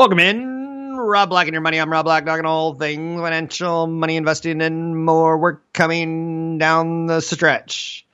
Welcome 0.00 0.20
in. 0.20 0.96
Rob 0.96 1.28
Black 1.28 1.46
and 1.46 1.52
your 1.52 1.60
money. 1.60 1.78
I'm 1.78 1.92
Rob 1.92 2.06
Black, 2.06 2.24
talking 2.24 2.46
all 2.46 2.72
things 2.72 3.20
financial, 3.20 3.86
money 3.86 4.16
investing, 4.16 4.62
and 4.62 5.04
more. 5.04 5.36
We're 5.36 5.58
coming 5.74 6.56
down 6.56 7.04
the 7.04 7.20
stretch. 7.20 8.06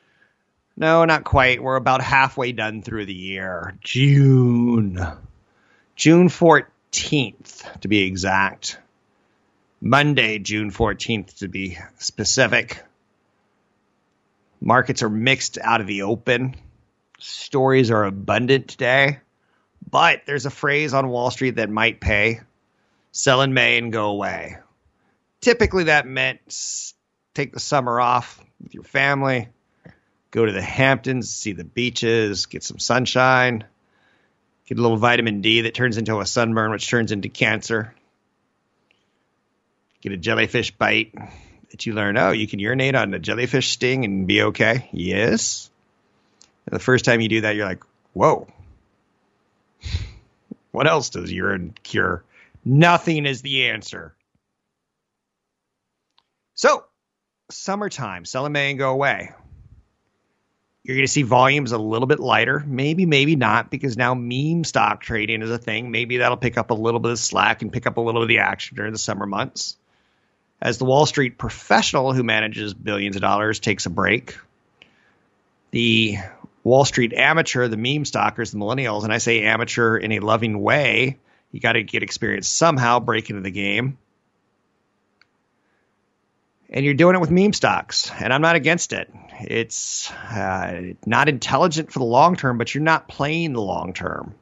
No, 0.76 1.04
not 1.04 1.22
quite. 1.22 1.62
We're 1.62 1.76
about 1.76 2.02
halfway 2.02 2.50
done 2.50 2.82
through 2.82 3.06
the 3.06 3.14
year. 3.14 3.78
June. 3.82 4.98
June 5.94 6.28
14th, 6.28 7.80
to 7.82 7.86
be 7.86 8.02
exact. 8.02 8.80
Monday, 9.80 10.40
June 10.40 10.72
14th, 10.72 11.38
to 11.38 11.46
be 11.46 11.78
specific. 11.98 12.82
Markets 14.60 15.04
are 15.04 15.08
mixed 15.08 15.56
out 15.56 15.80
of 15.80 15.86
the 15.86 16.02
open. 16.02 16.56
Stories 17.20 17.92
are 17.92 18.02
abundant 18.02 18.66
today. 18.66 19.20
But 19.90 20.22
there's 20.26 20.46
a 20.46 20.50
phrase 20.50 20.94
on 20.94 21.08
Wall 21.08 21.30
Street 21.30 21.56
that 21.56 21.70
might 21.70 22.00
pay 22.00 22.40
sell 23.12 23.40
in 23.42 23.54
May 23.54 23.78
and 23.78 23.92
go 23.92 24.10
away. 24.10 24.58
Typically, 25.40 25.84
that 25.84 26.06
meant 26.06 26.40
take 27.34 27.52
the 27.52 27.60
summer 27.60 28.00
off 28.00 28.42
with 28.62 28.74
your 28.74 28.82
family, 28.82 29.48
go 30.30 30.44
to 30.44 30.52
the 30.52 30.62
Hamptons, 30.62 31.30
see 31.30 31.52
the 31.52 31.64
beaches, 31.64 32.46
get 32.46 32.62
some 32.62 32.78
sunshine, 32.78 33.64
get 34.66 34.78
a 34.78 34.82
little 34.82 34.96
vitamin 34.96 35.40
D 35.40 35.62
that 35.62 35.74
turns 35.74 35.98
into 35.98 36.20
a 36.20 36.26
sunburn, 36.26 36.70
which 36.70 36.88
turns 36.88 37.12
into 37.12 37.28
cancer, 37.28 37.94
get 40.00 40.12
a 40.12 40.16
jellyfish 40.16 40.72
bite 40.72 41.14
that 41.70 41.86
you 41.86 41.94
learn, 41.94 42.16
oh, 42.16 42.32
you 42.32 42.46
can 42.46 42.58
urinate 42.58 42.94
on 42.94 43.14
a 43.14 43.18
jellyfish 43.18 43.70
sting 43.70 44.04
and 44.04 44.26
be 44.26 44.42
okay. 44.42 44.88
Yes. 44.92 45.70
And 46.66 46.74
the 46.74 46.82
first 46.82 47.04
time 47.04 47.20
you 47.20 47.28
do 47.28 47.42
that, 47.42 47.54
you're 47.54 47.66
like, 47.66 47.82
whoa, 48.12 48.46
what 50.76 50.86
else 50.86 51.08
does 51.08 51.32
urine 51.32 51.74
cure? 51.82 52.22
Nothing 52.62 53.24
is 53.24 53.40
the 53.40 53.68
answer. 53.68 54.14
So, 56.52 56.84
summertime, 57.50 58.26
sell 58.26 58.44
in 58.44 58.52
May 58.52 58.72
and 58.72 58.78
go 58.78 58.90
away. 58.90 59.32
You're 60.82 60.96
going 60.96 61.06
to 61.06 61.10
see 61.10 61.22
volumes 61.22 61.72
a 61.72 61.78
little 61.78 62.06
bit 62.06 62.20
lighter. 62.20 62.62
Maybe, 62.66 63.06
maybe 63.06 63.36
not, 63.36 63.70
because 63.70 63.96
now 63.96 64.12
meme 64.12 64.64
stock 64.64 65.00
trading 65.00 65.40
is 65.40 65.50
a 65.50 65.56
thing. 65.56 65.90
Maybe 65.90 66.18
that'll 66.18 66.36
pick 66.36 66.58
up 66.58 66.68
a 66.68 66.74
little 66.74 67.00
bit 67.00 67.12
of 67.12 67.18
slack 67.18 67.62
and 67.62 67.72
pick 67.72 67.86
up 67.86 67.96
a 67.96 68.02
little 68.02 68.20
of 68.20 68.28
the 68.28 68.40
action 68.40 68.76
during 68.76 68.92
the 68.92 68.98
summer 68.98 69.24
months. 69.24 69.78
As 70.60 70.76
the 70.76 70.84
Wall 70.84 71.06
Street 71.06 71.38
professional 71.38 72.12
who 72.12 72.22
manages 72.22 72.74
billions 72.74 73.16
of 73.16 73.22
dollars 73.22 73.60
takes 73.60 73.86
a 73.86 73.90
break, 73.90 74.36
the 75.70 76.18
Wall 76.66 76.84
Street 76.84 77.12
amateur, 77.12 77.68
the 77.68 77.76
meme 77.76 78.04
stalkers, 78.04 78.50
the 78.50 78.58
millennials, 78.58 79.04
and 79.04 79.12
I 79.12 79.18
say 79.18 79.44
amateur 79.44 79.96
in 79.96 80.10
a 80.10 80.18
loving 80.18 80.60
way. 80.60 81.16
You 81.52 81.60
got 81.60 81.74
to 81.74 81.84
get 81.84 82.02
experience 82.02 82.48
somehow, 82.48 82.98
break 82.98 83.30
into 83.30 83.40
the 83.40 83.52
game. 83.52 83.98
And 86.68 86.84
you're 86.84 86.94
doing 86.94 87.14
it 87.14 87.20
with 87.20 87.30
meme 87.30 87.52
stocks, 87.52 88.10
and 88.10 88.32
I'm 88.32 88.42
not 88.42 88.56
against 88.56 88.92
it. 88.92 89.08
It's 89.42 90.10
uh, 90.10 90.94
not 91.06 91.28
intelligent 91.28 91.92
for 91.92 92.00
the 92.00 92.04
long 92.04 92.34
term, 92.34 92.58
but 92.58 92.74
you're 92.74 92.82
not 92.82 93.06
playing 93.06 93.52
the 93.52 93.62
long 93.62 93.92
term. 93.92 94.34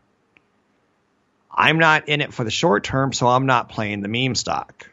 I'm 1.54 1.78
not 1.78 2.08
in 2.08 2.22
it 2.22 2.32
for 2.32 2.42
the 2.42 2.50
short 2.50 2.84
term, 2.84 3.12
so 3.12 3.26
I'm 3.26 3.44
not 3.44 3.68
playing 3.68 4.00
the 4.00 4.08
meme 4.08 4.34
stock. 4.34 4.88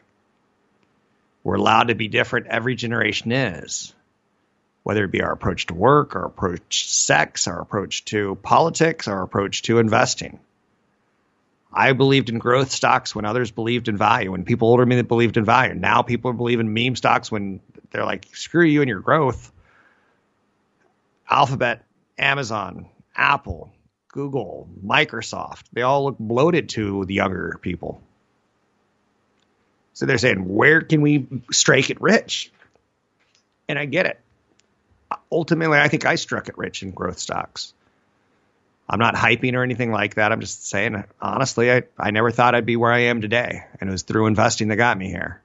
We're 1.42 1.54
allowed 1.54 1.88
to 1.88 1.94
be 1.94 2.08
different. 2.08 2.48
Every 2.48 2.74
generation 2.74 3.32
is 3.32 3.94
whether 4.82 5.04
it 5.04 5.10
be 5.10 5.22
our 5.22 5.32
approach 5.32 5.66
to 5.66 5.74
work, 5.74 6.16
our 6.16 6.24
approach 6.24 6.88
to 6.88 6.94
sex, 6.94 7.46
our 7.46 7.60
approach 7.60 8.04
to 8.06 8.36
politics, 8.36 9.08
our 9.08 9.22
approach 9.22 9.62
to 9.62 9.78
investing. 9.78 10.40
I 11.72 11.92
believed 11.92 12.28
in 12.28 12.38
growth 12.38 12.70
stocks 12.70 13.14
when 13.14 13.24
others 13.24 13.50
believed 13.50 13.88
in 13.88 13.96
value. 13.96 14.32
When 14.32 14.44
people 14.44 14.68
older 14.68 14.82
than 14.82 14.94
me 14.94 15.02
believed 15.02 15.36
in 15.36 15.44
value. 15.44 15.74
Now 15.74 16.02
people 16.02 16.32
believe 16.32 16.60
in 16.60 16.74
meme 16.74 16.96
stocks 16.96 17.30
when 17.30 17.60
they're 17.90 18.04
like, 18.04 18.26
screw 18.34 18.64
you 18.64 18.82
and 18.82 18.88
your 18.88 19.00
growth. 19.00 19.52
Alphabet, 21.30 21.84
Amazon, 22.18 22.90
Apple, 23.16 23.72
Google, 24.08 24.68
Microsoft, 24.84 25.62
they 25.72 25.80
all 25.80 26.04
look 26.04 26.18
bloated 26.18 26.68
to 26.70 27.06
the 27.06 27.14
younger 27.14 27.58
people. 27.62 28.02
So 29.94 30.04
they're 30.04 30.18
saying, 30.18 30.46
where 30.46 30.82
can 30.82 31.00
we 31.00 31.26
strike 31.50 31.88
it 31.88 32.00
rich? 32.00 32.50
And 33.68 33.78
I 33.78 33.86
get 33.86 34.04
it 34.06 34.20
ultimately, 35.30 35.78
I 35.78 35.88
think 35.88 36.04
I 36.04 36.14
struck 36.16 36.48
it 36.48 36.58
rich 36.58 36.82
in 36.82 36.90
growth 36.90 37.18
stocks. 37.18 37.74
I'm 38.88 38.98
not 38.98 39.14
hyping 39.14 39.54
or 39.54 39.62
anything 39.62 39.90
like 39.90 40.16
that. 40.16 40.32
I'm 40.32 40.40
just 40.40 40.68
saying, 40.68 41.04
honestly, 41.20 41.72
I, 41.72 41.84
I 41.98 42.10
never 42.10 42.30
thought 42.30 42.54
I'd 42.54 42.66
be 42.66 42.76
where 42.76 42.92
I 42.92 43.04
am 43.04 43.20
today. 43.20 43.64
And 43.80 43.88
it 43.88 43.92
was 43.92 44.02
through 44.02 44.26
investing 44.26 44.68
that 44.68 44.76
got 44.76 44.98
me 44.98 45.08
here. 45.08 45.40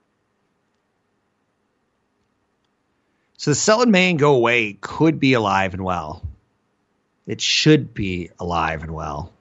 So 3.38 3.52
the 3.52 3.56
sell 3.56 3.84
in 3.84 3.92
May 3.92 4.10
and 4.10 4.20
go 4.20 4.36
away 4.36 4.74
could 4.74 5.20
be 5.20 5.34
alive 5.34 5.74
and 5.74 5.84
well. 5.84 6.24
It 7.28 7.40
should 7.40 7.94
be 7.94 8.32
alive 8.40 8.84
and 8.84 8.92
well. 8.92 9.32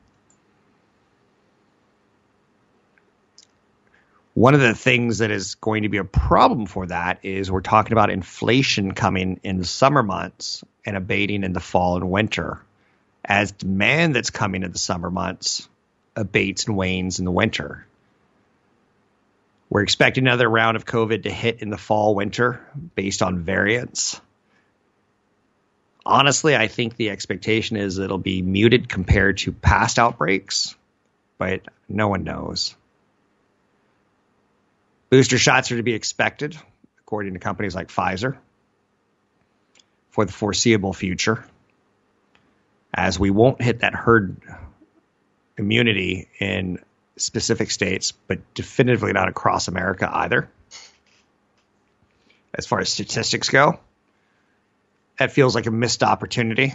One 4.36 4.52
of 4.52 4.60
the 4.60 4.74
things 4.74 5.19
that 5.19 5.30
is 5.30 5.54
going 5.54 5.84
to 5.84 5.88
be 5.88 5.97
a 5.97 6.04
problem 6.04 6.66
for 6.66 6.86
that 6.88 7.20
is 7.22 7.50
we're 7.50 7.62
talking 7.62 7.92
about 7.92 8.10
inflation 8.10 8.92
coming 8.92 9.41
in 9.42 9.56
the 9.56 9.64
summer 9.64 10.02
months 10.02 10.62
and 10.84 10.94
abating 10.94 11.42
in 11.42 11.54
the 11.54 11.60
fall 11.60 11.97
and 11.97 12.10
winter 12.10 12.60
as 13.24 13.52
demand 13.52 14.14
that's 14.14 14.28
coming 14.28 14.62
in 14.62 14.72
the 14.72 14.78
summer 14.78 15.10
months 15.10 15.66
abates 16.14 16.66
and 16.66 16.76
wanes 16.76 17.19
in 17.19 17.24
the 17.24 17.30
winter. 17.30 17.86
We're 19.70 19.84
expecting 19.84 20.24
another 20.24 20.50
round 20.50 20.76
of 20.76 20.84
COVID 20.84 21.22
to 21.22 21.30
hit 21.30 21.62
in 21.62 21.70
the 21.70 21.78
fall 21.78 22.14
winter 22.14 22.60
based 22.94 23.22
on 23.22 23.38
variants. 23.38 24.20
Honestly, 26.04 26.54
I 26.54 26.68
think 26.68 26.97
the 26.97 27.08
expectation 27.08 27.78
is 27.78 27.98
it'll 27.98 28.18
be 28.18 28.42
muted 28.42 28.91
compared 28.91 29.38
to 29.38 29.53
past 29.53 29.98
outbreaks, 29.98 30.74
but 31.38 31.62
no 31.88 32.08
one 32.08 32.24
knows. 32.24 32.76
Booster 35.09 35.39
shots 35.39 35.71
are 35.71 35.77
to 35.77 35.83
be 35.83 35.94
expected, 35.94 36.56
according 37.00 37.34
to 37.34 37.39
companies 37.39 37.75
like 37.75 37.89
Pfizer, 37.89 38.37
for 40.11 40.25
the 40.25 40.33
foreseeable 40.33 40.93
future, 40.93 41.44
as 42.93 43.19
we 43.19 43.31
won't 43.31 43.62
hit 43.62 43.81
that 43.81 43.95
herd 43.95 44.37
immunity 45.56 46.28
in 46.41 46.81
specific 47.16 47.71
states, 47.71 48.12
but 48.12 48.55
definitively 48.55 49.12
not 49.12 49.28
across 49.28 49.69
America 49.69 50.11
either. 50.12 50.50
As 52.55 52.66
far 52.66 52.81
as 52.81 52.89
statistics 52.89 53.49
go, 53.49 53.78
that 55.19 55.31
feels 55.33 55.55
like 55.55 55.66
a 55.66 55.71
missed 55.71 56.03
opportunity. 56.03 56.75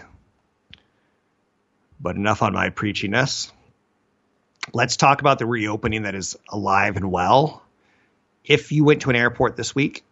But 1.99 2.15
enough 2.15 2.41
on 2.41 2.53
my 2.53 2.69
preachiness. 2.69 3.51
Let's 4.73 4.95
talk 4.95 5.21
about 5.21 5.37
the 5.37 5.45
reopening 5.45 6.03
that 6.03 6.15
is 6.15 6.37
alive 6.49 6.95
and 6.95 7.11
well 7.11 7.60
if 8.43 8.71
you 8.71 8.83
went 8.83 9.01
to 9.03 9.09
an 9.09 9.15
airport 9.15 9.55
this 9.55 9.75
week, 9.75 10.03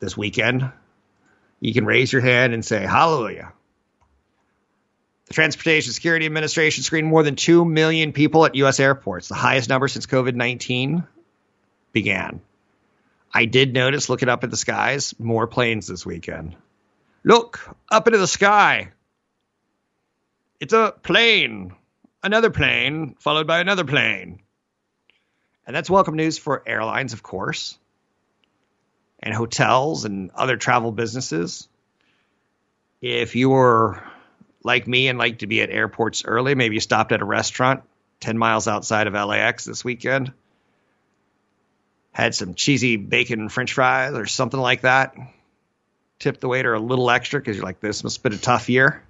this 0.00 0.16
weekend, 0.16 0.70
you 1.60 1.74
can 1.74 1.84
raise 1.84 2.12
your 2.12 2.22
hand 2.22 2.54
and 2.54 2.64
say, 2.64 2.80
Hallelujah. 2.84 3.52
The 5.26 5.34
Transportation 5.34 5.92
Security 5.92 6.24
Administration 6.24 6.82
screened 6.82 7.06
more 7.06 7.22
than 7.22 7.36
2 7.36 7.64
million 7.64 8.12
people 8.12 8.46
at 8.46 8.54
U.S. 8.54 8.80
airports, 8.80 9.28
the 9.28 9.34
highest 9.34 9.68
number 9.68 9.86
since 9.86 10.06
COVID 10.06 10.34
19 10.34 11.04
began. 11.92 12.40
I 13.32 13.44
did 13.44 13.74
notice, 13.74 14.08
looking 14.08 14.30
up 14.30 14.42
at 14.42 14.50
the 14.50 14.56
skies, 14.56 15.14
more 15.18 15.46
planes 15.46 15.86
this 15.86 16.06
weekend. 16.06 16.56
Look 17.24 17.60
up 17.90 18.06
into 18.06 18.18
the 18.18 18.26
sky. 18.26 18.92
It's 20.60 20.72
a 20.72 20.94
plane, 21.02 21.74
another 22.22 22.50
plane, 22.50 23.16
followed 23.18 23.46
by 23.46 23.60
another 23.60 23.84
plane. 23.84 24.40
And 25.68 25.76
that's 25.76 25.90
welcome 25.90 26.16
news 26.16 26.38
for 26.38 26.62
airlines, 26.66 27.12
of 27.12 27.22
course, 27.22 27.78
and 29.20 29.34
hotels 29.34 30.06
and 30.06 30.30
other 30.34 30.56
travel 30.56 30.92
businesses. 30.92 31.68
If 33.02 33.36
you 33.36 33.50
were 33.50 34.02
like 34.64 34.88
me 34.88 35.08
and 35.08 35.18
like 35.18 35.40
to 35.40 35.46
be 35.46 35.60
at 35.60 35.68
airports 35.68 36.24
early, 36.24 36.54
maybe 36.54 36.76
you 36.76 36.80
stopped 36.80 37.12
at 37.12 37.20
a 37.20 37.24
restaurant 37.26 37.82
10 38.20 38.38
miles 38.38 38.66
outside 38.66 39.08
of 39.08 39.12
LAX 39.12 39.66
this 39.66 39.84
weekend. 39.84 40.32
Had 42.12 42.34
some 42.34 42.54
cheesy 42.54 42.96
bacon 42.96 43.50
french 43.50 43.74
fries 43.74 44.14
or 44.14 44.24
something 44.24 44.58
like 44.58 44.80
that. 44.80 45.16
Tipped 46.18 46.40
the 46.40 46.48
waiter 46.48 46.72
a 46.72 46.80
little 46.80 47.10
extra 47.10 47.40
because 47.40 47.56
you're 47.58 47.66
like, 47.66 47.80
this 47.80 48.02
must 48.02 48.16
have 48.16 48.22
been 48.22 48.32
a 48.32 48.38
tough 48.38 48.70
year. 48.70 49.02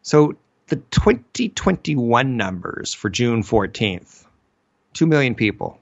So 0.00 0.36
the 0.68 0.76
2021 0.76 2.38
numbers 2.38 2.94
for 2.94 3.10
June 3.10 3.42
14th 3.42 4.24
2 4.94 5.06
million 5.06 5.34
people. 5.34 5.78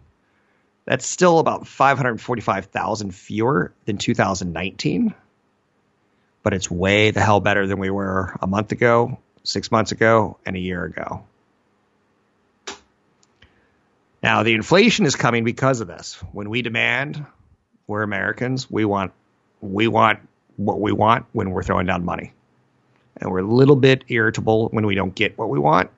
That's 0.84 1.06
still 1.06 1.38
about 1.38 1.66
545,000 1.66 3.14
fewer 3.14 3.72
than 3.84 3.99
2019, 3.99 5.14
but 6.43 6.55
it's 6.55 6.70
way 6.70 7.10
the 7.10 7.20
hell 7.20 7.40
better 7.40 7.66
than 7.66 7.78
we 7.78 7.90
were 7.90 8.37
a 8.40 8.46
month 8.46 8.72
ago, 8.72 9.19
six 9.43 9.70
months 9.70 9.93
ago, 9.93 10.38
and 10.46 10.56
a 10.56 10.58
year 10.58 10.84
ago. 10.84 11.25
Now, 14.22 14.43
the 14.43 14.55
inflation 14.55 15.06
is 15.06 15.14
coming 15.14 15.44
because 15.44 15.81
of 15.81 15.88
this. 15.88 16.14
When 16.32 16.50
we 16.50 16.62
demand, 16.62 17.25
we're 17.87 18.02
Americans, 18.02 18.70
we 18.70 18.84
want 18.84 19.12
we 19.61 19.88
want 19.88 20.20
what 20.56 20.81
we 20.81 20.93
want 20.93 21.26
when 21.32 21.50
we're 21.50 21.62
throwing 21.62 21.87
down 21.87 22.04
money. 22.04 22.32
And 23.20 23.31
we're 23.31 23.40
a 23.40 23.46
little 23.46 23.76
bit 23.76 24.04
irritable 24.08 24.69
when 24.69 24.87
we 24.87 24.94
don't 24.94 25.14
get 25.14 25.37
what 25.37 25.49
we 25.49 25.58
want. 25.58 25.90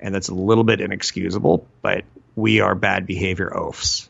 And 0.00 0.14
that's 0.14 0.28
a 0.28 0.34
little 0.34 0.64
bit 0.64 0.80
inexcusable, 0.80 1.66
but 1.80 2.04
we 2.36 2.60
are 2.60 2.74
bad 2.74 3.06
behavior 3.06 3.50
oafs. 3.54 4.08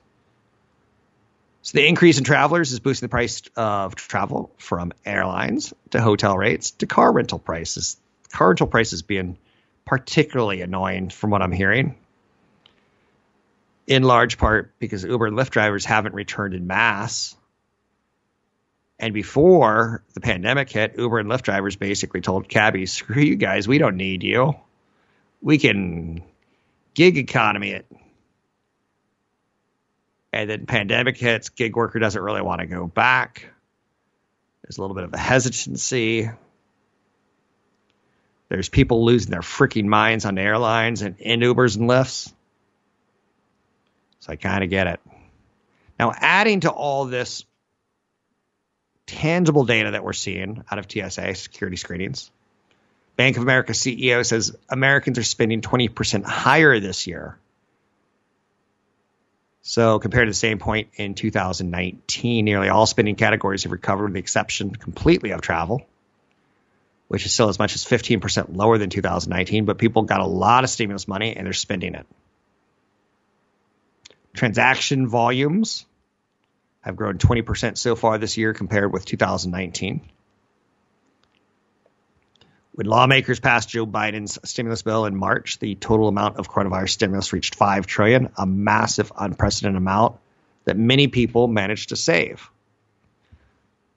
So 1.62 1.78
the 1.78 1.86
increase 1.86 2.18
in 2.18 2.24
travelers 2.24 2.72
is 2.72 2.80
boosting 2.80 3.06
the 3.06 3.10
price 3.10 3.42
of 3.56 3.94
travel 3.94 4.52
from 4.58 4.92
airlines 5.04 5.72
to 5.90 6.00
hotel 6.00 6.36
rates 6.36 6.72
to 6.72 6.86
car 6.86 7.10
rental 7.10 7.38
prices. 7.38 7.96
Car 8.30 8.48
rental 8.48 8.66
prices 8.66 9.00
being 9.00 9.38
particularly 9.86 10.60
annoying 10.60 11.08
from 11.08 11.30
what 11.30 11.40
I'm 11.40 11.52
hearing. 11.52 11.96
In 13.86 14.02
large 14.02 14.36
part 14.36 14.72
because 14.78 15.04
Uber 15.04 15.26
and 15.26 15.36
Lyft 15.36 15.50
drivers 15.50 15.84
haven't 15.84 16.14
returned 16.14 16.54
in 16.54 16.66
mass. 16.66 17.34
And 18.98 19.12
before 19.14 20.02
the 20.12 20.20
pandemic 20.20 20.70
hit, 20.70 20.98
Uber 20.98 21.18
and 21.18 21.30
Lyft 21.30 21.42
drivers 21.42 21.76
basically 21.76 22.20
told 22.20 22.48
cabbies, 22.48 22.92
screw 22.92 23.22
you 23.22 23.36
guys, 23.36 23.66
we 23.66 23.78
don't 23.78 23.96
need 23.96 24.22
you. 24.22 24.54
We 25.40 25.58
can 25.58 26.22
gig 26.94 27.16
economy 27.16 27.70
it 27.70 27.86
and 30.34 30.50
then 30.50 30.66
pandemic 30.66 31.16
hits, 31.16 31.48
gig 31.50 31.76
worker 31.76 32.00
doesn't 32.00 32.20
really 32.20 32.42
want 32.42 32.60
to 32.60 32.66
go 32.66 32.88
back. 32.88 33.46
There's 34.62 34.78
a 34.78 34.80
little 34.80 34.96
bit 34.96 35.04
of 35.04 35.14
a 35.14 35.18
hesitancy. 35.18 36.28
There's 38.48 38.68
people 38.68 39.04
losing 39.04 39.30
their 39.30 39.42
freaking 39.42 39.84
minds 39.84 40.24
on 40.24 40.36
airlines 40.36 41.02
and 41.02 41.20
in 41.20 41.38
Ubers 41.38 41.78
and 41.78 41.88
Lyfts. 41.88 42.32
So 44.20 44.32
I 44.32 44.36
kind 44.36 44.64
of 44.64 44.70
get 44.70 44.88
it. 44.88 45.00
Now, 46.00 46.12
adding 46.16 46.60
to 46.60 46.70
all 46.70 47.04
this 47.04 47.44
tangible 49.06 49.64
data 49.64 49.92
that 49.92 50.02
we're 50.02 50.14
seeing 50.14 50.64
out 50.68 50.80
of 50.80 50.90
TSA 50.90 51.36
security 51.36 51.76
screenings, 51.76 52.32
Bank 53.14 53.36
of 53.36 53.44
America 53.44 53.72
CEO 53.72 54.26
says 54.26 54.56
Americans 54.68 55.16
are 55.18 55.22
spending 55.22 55.60
20% 55.60 56.24
higher 56.24 56.80
this 56.80 57.06
year 57.06 57.38
so 59.66 59.98
compared 59.98 60.26
to 60.26 60.30
the 60.30 60.36
same 60.36 60.58
point 60.58 60.90
in 60.96 61.14
2019, 61.14 62.44
nearly 62.44 62.68
all 62.68 62.84
spending 62.84 63.16
categories 63.16 63.62
have 63.62 63.72
recovered 63.72 64.04
with 64.04 64.12
the 64.12 64.18
exception 64.18 64.76
completely 64.76 65.30
of 65.30 65.40
travel, 65.40 65.80
which 67.08 67.24
is 67.24 67.32
still 67.32 67.48
as 67.48 67.58
much 67.58 67.74
as 67.74 67.82
15% 67.82 68.54
lower 68.54 68.76
than 68.76 68.90
2019, 68.90 69.64
but 69.64 69.78
people 69.78 70.02
got 70.02 70.20
a 70.20 70.26
lot 70.26 70.64
of 70.64 70.70
stimulus 70.70 71.08
money 71.08 71.34
and 71.34 71.46
they're 71.46 71.54
spending 71.54 71.94
it. 71.94 72.06
Transaction 74.34 75.08
volumes 75.08 75.86
have 76.82 76.94
grown 76.94 77.16
20% 77.16 77.78
so 77.78 77.96
far 77.96 78.18
this 78.18 78.36
year 78.36 78.52
compared 78.52 78.92
with 78.92 79.06
2019. 79.06 80.02
When 82.74 82.88
lawmakers 82.88 83.38
passed 83.38 83.68
Joe 83.68 83.86
Biden's 83.86 84.36
stimulus 84.42 84.82
bill 84.82 85.06
in 85.06 85.14
March, 85.14 85.60
the 85.60 85.76
total 85.76 86.08
amount 86.08 86.38
of 86.38 86.50
coronavirus 86.50 86.90
stimulus 86.90 87.32
reached 87.32 87.54
5 87.54 87.86
trillion, 87.86 88.30
a 88.36 88.46
massive 88.46 89.12
unprecedented 89.16 89.76
amount 89.76 90.16
that 90.64 90.76
many 90.76 91.06
people 91.06 91.46
managed 91.46 91.90
to 91.90 91.96
save. 91.96 92.50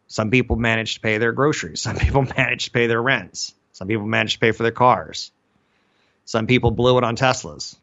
Some 0.06 0.30
people 0.30 0.58
managed 0.58 0.96
to 0.96 1.00
pay 1.00 1.18
their 1.18 1.32
groceries, 1.32 1.82
some 1.82 1.96
people 1.96 2.22
managed 2.38 2.66
to 2.66 2.72
pay 2.72 2.86
their 2.86 3.02
rents, 3.02 3.56
some 3.72 3.88
people 3.88 4.06
managed 4.06 4.34
to 4.34 4.40
pay 4.42 4.52
for 4.52 4.62
their 4.62 4.72
cars. 4.72 5.32
Some 6.26 6.46
people 6.46 6.70
blew 6.70 7.00
it 7.00 7.04
on 7.04 7.16
Teslas. 7.16 7.76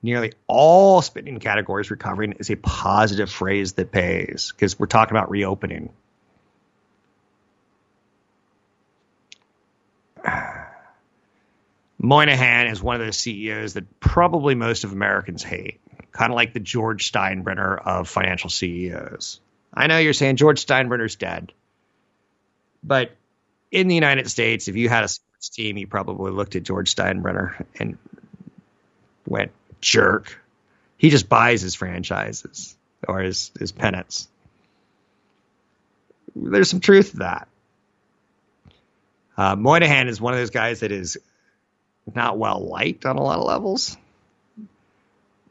Nearly 0.00 0.34
all 0.46 1.02
spending 1.02 1.40
categories 1.40 1.90
recovering 1.90 2.34
is 2.38 2.50
a 2.50 2.56
positive 2.56 3.30
phrase 3.30 3.72
that 3.72 3.90
pays 3.90 4.52
because 4.52 4.78
we're 4.78 4.86
talking 4.86 5.16
about 5.16 5.30
reopening. 5.30 5.90
Moynihan 12.06 12.68
is 12.68 12.80
one 12.80 12.94
of 12.94 13.04
those 13.04 13.18
CEOs 13.18 13.74
that 13.74 13.98
probably 13.98 14.54
most 14.54 14.84
of 14.84 14.92
Americans 14.92 15.42
hate, 15.42 15.80
kind 16.12 16.30
of 16.30 16.36
like 16.36 16.52
the 16.52 16.60
George 16.60 17.10
Steinbrenner 17.10 17.84
of 17.84 18.08
financial 18.08 18.48
CEOs. 18.48 19.40
I 19.74 19.88
know 19.88 19.98
you're 19.98 20.12
saying 20.12 20.36
George 20.36 20.64
Steinbrenner's 20.64 21.16
dead, 21.16 21.52
but 22.84 23.10
in 23.72 23.88
the 23.88 23.96
United 23.96 24.30
States, 24.30 24.68
if 24.68 24.76
you 24.76 24.88
had 24.88 25.02
a 25.02 25.08
sports 25.08 25.48
team, 25.48 25.76
you 25.76 25.88
probably 25.88 26.30
looked 26.30 26.54
at 26.54 26.62
George 26.62 26.94
Steinbrenner 26.94 27.64
and 27.80 27.98
went, 29.26 29.50
jerk. 29.80 30.40
He 30.98 31.10
just 31.10 31.28
buys 31.28 31.60
his 31.60 31.74
franchises 31.74 32.76
or 33.08 33.18
his, 33.18 33.50
his 33.58 33.72
pennants. 33.72 34.28
There's 36.36 36.70
some 36.70 36.80
truth 36.80 37.10
to 37.10 37.16
that. 37.16 37.48
Uh, 39.36 39.56
Moynihan 39.56 40.06
is 40.06 40.20
one 40.20 40.34
of 40.34 40.38
those 40.38 40.50
guys 40.50 40.80
that 40.80 40.92
is 40.92 41.18
not 42.14 42.38
well 42.38 42.60
liked 42.60 43.04
on 43.06 43.16
a 43.16 43.22
lot 43.22 43.38
of 43.38 43.44
levels. 43.44 43.96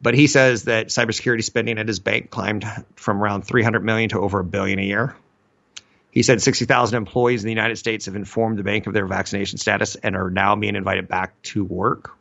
But 0.01 0.13
he 0.13 0.27
says 0.27 0.63
that 0.63 0.87
cybersecurity 0.87 1.43
spending 1.43 1.77
at 1.77 1.87
his 1.87 1.99
bank 1.99 2.29
climbed 2.29 2.65
from 2.95 3.21
around 3.21 3.43
300 3.43 3.83
million 3.83 4.09
to 4.09 4.19
over 4.19 4.39
a 4.39 4.43
billion 4.43 4.79
a 4.79 4.83
year. 4.83 5.15
He 6.11 6.23
said 6.23 6.41
60,000 6.41 6.95
employees 6.95 7.43
in 7.43 7.47
the 7.47 7.51
United 7.51 7.77
States 7.77 8.05
have 8.05 8.15
informed 8.15 8.57
the 8.57 8.63
bank 8.63 8.87
of 8.87 8.93
their 8.93 9.05
vaccination 9.05 9.57
status 9.57 9.95
and 9.95 10.15
are 10.15 10.29
now 10.29 10.55
being 10.55 10.75
invited 10.75 11.07
back 11.07 11.41
to 11.43 11.63
work. 11.63 12.11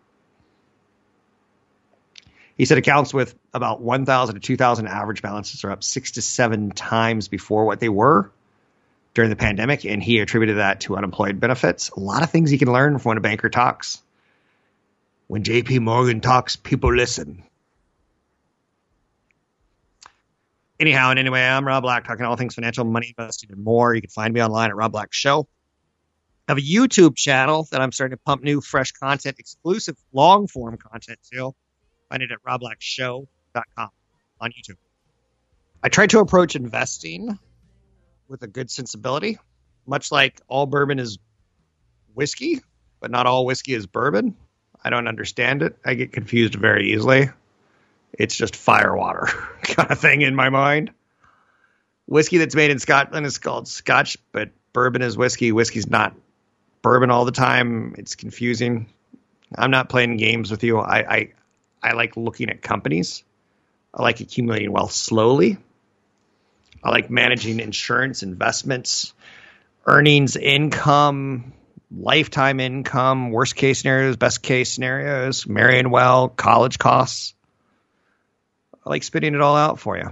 He 2.56 2.64
said 2.64 2.78
accounts 2.78 3.12
with 3.12 3.34
about 3.52 3.80
1,000 3.80 4.34
to 4.34 4.40
2,000 4.40 4.86
average 4.86 5.22
balances 5.22 5.64
are 5.64 5.70
up 5.70 5.82
six 5.82 6.12
to 6.12 6.22
seven 6.22 6.70
times 6.70 7.28
before 7.28 7.64
what 7.66 7.80
they 7.80 7.88
were 7.88 8.30
during 9.12 9.30
the 9.30 9.36
pandemic, 9.36 9.84
and 9.84 10.02
he 10.02 10.18
attributed 10.18 10.58
that 10.58 10.80
to 10.80 10.96
unemployed 10.96 11.38
benefits. 11.38 11.90
A 11.90 12.00
lot 12.00 12.22
of 12.22 12.30
things 12.30 12.52
you 12.52 12.58
can 12.58 12.72
learn 12.72 12.98
from 12.98 13.10
when 13.10 13.18
a 13.18 13.20
banker 13.20 13.48
talks. 13.48 14.02
When 15.34 15.42
JP 15.42 15.80
Morgan 15.80 16.20
talks, 16.20 16.54
people 16.54 16.94
listen. 16.94 17.42
Anyhow, 20.78 21.10
and 21.10 21.18
anyway, 21.18 21.42
I'm 21.42 21.66
Rob 21.66 21.82
Black, 21.82 22.04
talking 22.04 22.24
all 22.24 22.36
things 22.36 22.54
financial, 22.54 22.84
money, 22.84 23.12
investing, 23.18 23.50
and 23.50 23.64
more. 23.64 23.96
You 23.96 24.00
can 24.00 24.10
find 24.10 24.32
me 24.32 24.40
online 24.40 24.70
at 24.70 24.76
Rob 24.76 24.92
Black 24.92 25.12
Show. 25.12 25.48
I 26.46 26.52
have 26.52 26.58
a 26.58 26.60
YouTube 26.60 27.16
channel 27.16 27.66
that 27.72 27.80
I'm 27.80 27.90
starting 27.90 28.16
to 28.16 28.22
pump 28.24 28.44
new, 28.44 28.60
fresh 28.60 28.92
content, 28.92 29.40
exclusive 29.40 29.96
long 30.12 30.46
form 30.46 30.76
content 30.76 31.18
to. 31.32 31.52
Find 32.10 32.22
it 32.22 32.30
at 32.30 32.38
robblackshow.com 32.46 33.90
on 34.40 34.50
YouTube. 34.52 34.76
I 35.82 35.88
try 35.88 36.06
to 36.06 36.20
approach 36.20 36.54
investing 36.54 37.36
with 38.28 38.44
a 38.44 38.46
good 38.46 38.70
sensibility, 38.70 39.38
much 39.84 40.12
like 40.12 40.40
all 40.46 40.66
bourbon 40.66 41.00
is 41.00 41.18
whiskey, 42.14 42.60
but 43.00 43.10
not 43.10 43.26
all 43.26 43.44
whiskey 43.44 43.74
is 43.74 43.88
bourbon. 43.88 44.36
I 44.84 44.90
don't 44.90 45.08
understand 45.08 45.62
it. 45.62 45.78
I 45.84 45.94
get 45.94 46.12
confused 46.12 46.54
very 46.54 46.92
easily. 46.92 47.30
It's 48.12 48.36
just 48.36 48.54
firewater 48.54 49.26
kind 49.62 49.90
of 49.90 49.98
thing 49.98 50.22
in 50.22 50.34
my 50.34 50.50
mind. 50.50 50.92
Whiskey 52.06 52.38
that's 52.38 52.54
made 52.54 52.70
in 52.70 52.78
Scotland 52.78 53.24
is 53.24 53.38
called 53.38 53.66
Scotch, 53.66 54.18
but 54.30 54.50
bourbon 54.72 55.00
is 55.02 55.16
whiskey. 55.16 55.52
Whiskey's 55.52 55.88
not 55.88 56.14
bourbon 56.82 57.10
all 57.10 57.24
the 57.24 57.32
time. 57.32 57.94
It's 57.96 58.14
confusing. 58.14 58.86
I'm 59.56 59.70
not 59.70 59.88
playing 59.88 60.18
games 60.18 60.50
with 60.50 60.62
you. 60.64 60.78
I, 60.78 61.14
I, 61.14 61.32
I 61.82 61.92
like 61.92 62.16
looking 62.16 62.50
at 62.50 62.60
companies. 62.60 63.24
I 63.92 64.02
like 64.02 64.20
accumulating 64.20 64.70
wealth 64.70 64.92
slowly. 64.92 65.56
I 66.82 66.90
like 66.90 67.08
managing 67.08 67.60
insurance, 67.60 68.22
investments, 68.22 69.14
earnings, 69.86 70.36
income, 70.36 71.54
lifetime 71.96 72.60
income, 72.60 73.30
worst 73.30 73.56
case 73.56 73.80
scenarios, 73.80 74.16
best 74.16 74.42
case 74.42 74.72
scenarios, 74.72 75.46
marrying 75.46 75.90
well, 75.90 76.28
college 76.28 76.78
costs. 76.78 77.34
I 78.84 78.90
like 78.90 79.02
spitting 79.02 79.34
it 79.34 79.40
all 79.40 79.56
out 79.56 79.78
for 79.78 79.96
you. 79.96 80.10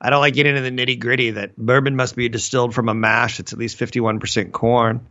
I 0.00 0.10
don't 0.10 0.20
like 0.20 0.34
getting 0.34 0.56
into 0.56 0.62
the 0.62 0.70
nitty 0.70 0.98
gritty 0.98 1.32
that 1.32 1.56
bourbon 1.56 1.94
must 1.96 2.16
be 2.16 2.28
distilled 2.28 2.74
from 2.74 2.88
a 2.88 2.94
mash 2.94 3.38
that's 3.38 3.52
at 3.52 3.58
least 3.58 3.78
51% 3.78 4.52
corn. 4.52 5.06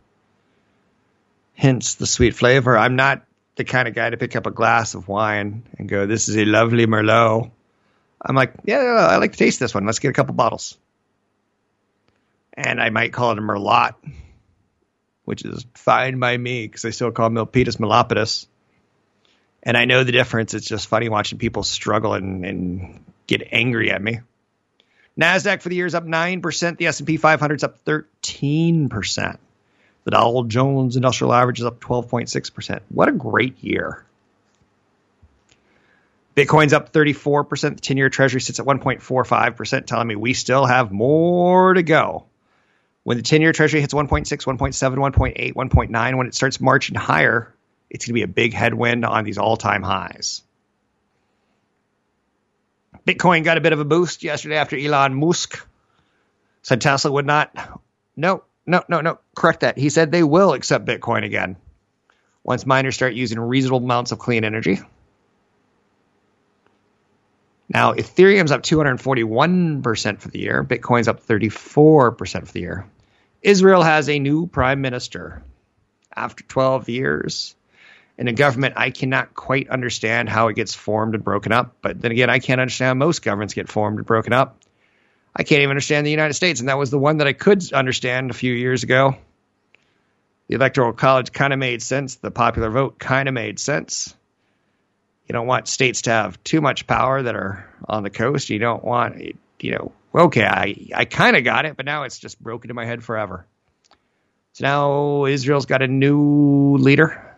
hence 1.54 1.96
the 1.96 2.06
sweet 2.06 2.34
flavor. 2.34 2.76
I'm 2.76 2.96
not 2.96 3.22
the 3.56 3.64
kind 3.64 3.86
of 3.86 3.94
guy 3.94 4.08
to 4.08 4.16
pick 4.16 4.34
up 4.34 4.46
a 4.46 4.50
glass 4.50 4.94
of 4.94 5.08
wine 5.08 5.62
and 5.78 5.88
go, 5.88 6.06
"This 6.06 6.28
is 6.28 6.36
a 6.36 6.46
lovely 6.46 6.86
Merlot." 6.86 7.50
I'm 8.24 8.34
like, 8.34 8.54
"Yeah, 8.64 8.78
I 8.78 9.16
like 9.18 9.32
to 9.32 9.38
taste 9.38 9.60
this 9.60 9.74
one. 9.74 9.84
Let's 9.84 9.98
get 9.98 10.08
a 10.08 10.14
couple 10.14 10.34
bottles." 10.34 10.78
And 12.54 12.80
I 12.80 12.88
might 12.88 13.12
call 13.12 13.32
it 13.32 13.38
a 13.38 13.42
Merlot, 13.42 13.94
which 15.30 15.44
is 15.44 15.64
fine 15.74 16.18
by 16.18 16.36
me 16.36 16.66
because 16.66 16.84
I 16.84 16.90
still 16.90 17.12
call 17.12 17.30
Milpitas 17.30 17.76
Milopidus. 17.76 18.48
And 19.62 19.76
I 19.76 19.84
know 19.84 20.02
the 20.02 20.10
difference. 20.10 20.54
It's 20.54 20.66
just 20.66 20.88
funny 20.88 21.08
watching 21.08 21.38
people 21.38 21.62
struggle 21.62 22.14
and, 22.14 22.44
and 22.44 23.04
get 23.28 23.46
angry 23.52 23.92
at 23.92 24.02
me. 24.02 24.22
Nasdaq 25.16 25.62
for 25.62 25.68
the 25.68 25.76
year 25.76 25.86
is 25.86 25.94
up 25.94 26.04
nine 26.04 26.42
percent. 26.42 26.78
The 26.78 26.88
S 26.88 26.98
and 26.98 27.06
P 27.06 27.16
500 27.16 27.54
is 27.54 27.62
up 27.62 27.78
thirteen 27.78 28.88
percent. 28.88 29.38
The 30.02 30.10
Dow 30.10 30.42
Jones 30.48 30.96
Industrial 30.96 31.32
Average 31.32 31.60
is 31.60 31.66
up 31.66 31.78
12.6%. 31.78 32.80
What 32.88 33.08
a 33.08 33.12
great 33.12 33.62
year. 33.62 34.04
Bitcoin's 36.34 36.72
up 36.72 36.92
34%. 36.92 37.74
The 37.74 37.80
10 37.80 37.96
year 37.98 38.08
treasury 38.08 38.40
sits 38.40 38.58
at 38.58 38.66
1.45%, 38.66 39.86
telling 39.86 40.08
me 40.08 40.16
we 40.16 40.32
still 40.32 40.64
have 40.64 40.90
more 40.90 41.74
to 41.74 41.82
go. 41.82 42.24
When 43.10 43.16
the 43.16 43.24
10 43.24 43.40
year 43.40 43.50
treasury 43.50 43.80
hits 43.80 43.92
1.6, 43.92 44.24
1.7, 44.24 45.12
1.8, 45.12 45.54
1.9, 45.54 46.16
when 46.16 46.28
it 46.28 46.34
starts 46.36 46.60
marching 46.60 46.94
higher, 46.94 47.52
it's 47.90 48.04
going 48.04 48.10
to 48.10 48.14
be 48.14 48.22
a 48.22 48.28
big 48.28 48.54
headwind 48.54 49.04
on 49.04 49.24
these 49.24 49.36
all 49.36 49.56
time 49.56 49.82
highs. 49.82 50.42
Bitcoin 53.04 53.42
got 53.42 53.58
a 53.58 53.60
bit 53.60 53.72
of 53.72 53.80
a 53.80 53.84
boost 53.84 54.22
yesterday 54.22 54.54
after 54.54 54.76
Elon 54.78 55.16
Musk 55.16 55.66
said 56.62 56.80
Tesla 56.80 57.10
would 57.10 57.26
not. 57.26 57.52
No, 58.14 58.44
no, 58.64 58.84
no, 58.88 59.00
no. 59.00 59.18
Correct 59.34 59.62
that. 59.62 59.76
He 59.76 59.90
said 59.90 60.12
they 60.12 60.22
will 60.22 60.52
accept 60.52 60.86
Bitcoin 60.86 61.24
again 61.24 61.56
once 62.44 62.64
miners 62.64 62.94
start 62.94 63.14
using 63.14 63.40
reasonable 63.40 63.78
amounts 63.78 64.12
of 64.12 64.20
clean 64.20 64.44
energy. 64.44 64.78
Now, 67.68 67.92
Ethereum's 67.94 68.52
up 68.52 68.62
241% 68.62 70.20
for 70.20 70.28
the 70.28 70.38
year. 70.38 70.62
Bitcoin's 70.62 71.08
up 71.08 71.26
34% 71.26 72.46
for 72.46 72.52
the 72.52 72.60
year. 72.60 72.86
Israel 73.42 73.82
has 73.82 74.08
a 74.08 74.18
new 74.18 74.46
prime 74.46 74.80
minister 74.80 75.42
after 76.14 76.44
12 76.44 76.88
years. 76.88 77.54
In 78.18 78.28
a 78.28 78.32
government, 78.32 78.74
I 78.76 78.90
cannot 78.90 79.34
quite 79.34 79.70
understand 79.70 80.28
how 80.28 80.48
it 80.48 80.54
gets 80.54 80.74
formed 80.74 81.14
and 81.14 81.24
broken 81.24 81.52
up. 81.52 81.76
But 81.80 82.00
then 82.00 82.12
again, 82.12 82.28
I 82.28 82.38
can't 82.38 82.60
understand 82.60 82.98
most 82.98 83.22
governments 83.22 83.54
get 83.54 83.68
formed 83.68 83.98
and 83.98 84.06
broken 84.06 84.34
up. 84.34 84.58
I 85.34 85.42
can't 85.42 85.62
even 85.62 85.70
understand 85.70 86.06
the 86.06 86.10
United 86.10 86.34
States, 86.34 86.60
and 86.60 86.68
that 86.68 86.76
was 86.76 86.90
the 86.90 86.98
one 86.98 87.18
that 87.18 87.26
I 87.26 87.32
could 87.32 87.72
understand 87.72 88.30
a 88.30 88.34
few 88.34 88.52
years 88.52 88.82
ago. 88.82 89.16
The 90.48 90.56
Electoral 90.56 90.92
College 90.92 91.32
kind 91.32 91.52
of 91.52 91.58
made 91.58 91.80
sense. 91.80 92.16
The 92.16 92.32
popular 92.32 92.68
vote 92.68 92.98
kind 92.98 93.28
of 93.28 93.34
made 93.34 93.58
sense. 93.58 94.14
You 95.28 95.32
don't 95.32 95.46
want 95.46 95.68
states 95.68 96.02
to 96.02 96.10
have 96.10 96.42
too 96.42 96.60
much 96.60 96.88
power 96.88 97.22
that 97.22 97.36
are 97.36 97.72
on 97.88 98.02
the 98.02 98.10
coast. 98.10 98.50
You 98.50 98.58
don't 98.58 98.84
want, 98.84 99.22
you 99.60 99.70
know, 99.70 99.92
okay, 100.14 100.44
I, 100.44 100.74
I 100.94 101.04
kind 101.04 101.36
of 101.36 101.44
got 101.44 101.64
it, 101.66 101.76
but 101.76 101.86
now 101.86 102.04
it's 102.04 102.18
just 102.18 102.40
broken 102.42 102.70
in 102.70 102.76
my 102.76 102.84
head 102.84 103.02
forever. 103.02 103.46
So 104.52 104.64
now 104.64 105.24
Israel's 105.26 105.66
got 105.66 105.82
a 105.82 105.88
new 105.88 106.76
leader, 106.76 107.36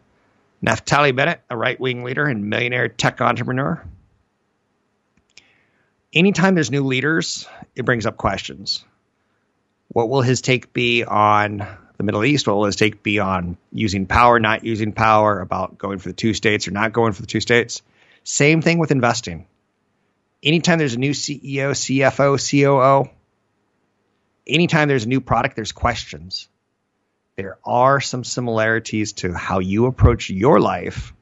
Naftali 0.65 1.15
Bennett, 1.15 1.43
a 1.51 1.57
right 1.57 1.79
wing 1.79 2.05
leader 2.05 2.25
and 2.25 2.49
millionaire 2.49 2.89
tech 2.89 3.21
entrepreneur 3.21 3.85
anytime 6.13 6.55
there's 6.55 6.71
new 6.71 6.85
leaders, 6.85 7.49
it 7.75 7.85
brings 7.85 8.07
up 8.07 8.17
questions. 8.17 8.85
What 9.89 10.09
will 10.09 10.23
his 10.23 10.41
take 10.41 10.73
be 10.73 11.05
on 11.05 11.67
the 11.97 12.05
Middle 12.05 12.25
East? 12.25 12.47
What 12.47 12.57
will 12.57 12.65
his 12.65 12.77
take 12.77 13.03
be 13.03 13.19
on 13.19 13.57
using 13.73 14.07
power, 14.07 14.39
not 14.39 14.65
using 14.65 14.93
power, 14.93 15.41
about 15.41 15.79
going 15.79 15.99
for 15.99 16.09
the 16.09 16.15
two 16.15 16.35
states 16.35 16.69
or 16.69 16.71
not 16.71 16.93
going 16.93 17.13
for 17.13 17.23
the 17.23 17.27
two 17.27 17.41
states? 17.41 17.83
Same 18.25 18.63
thing 18.63 18.79
with 18.79 18.91
investing. 18.91 19.47
Anytime 20.43 20.79
there's 20.79 20.95
a 20.95 20.99
new 20.99 21.13
CEO, 21.13 21.71
CFO, 21.71 22.39
COO, 22.39 23.11
anytime 24.47 24.89
there's 24.89 25.05
a 25.05 25.09
new 25.09 25.21
product, 25.21 25.57
there's 25.57 25.73
questions. 25.73 26.49
There 27.37 27.59
are 27.65 28.01
some 28.01 28.25
similarities 28.25 29.13
to 29.15 29.33
how 29.33 29.61
you 29.61 29.87
approach 29.87 30.31
your 30.31 30.61
life 30.61 31.13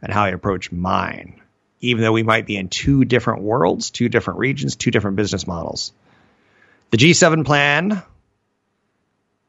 and 0.00 0.12
how 0.12 0.24
I 0.24 0.30
approach 0.30 0.70
mine 0.70 1.42
even 1.80 2.02
though 2.02 2.12
we 2.12 2.22
might 2.22 2.46
be 2.46 2.56
in 2.56 2.68
two 2.68 3.04
different 3.04 3.42
worlds, 3.42 3.90
two 3.90 4.08
different 4.08 4.40
regions, 4.40 4.76
two 4.76 4.90
different 4.90 5.16
business 5.16 5.46
models. 5.46 5.92
The 6.90 6.96
G7 6.96 7.44
plan, 7.44 8.02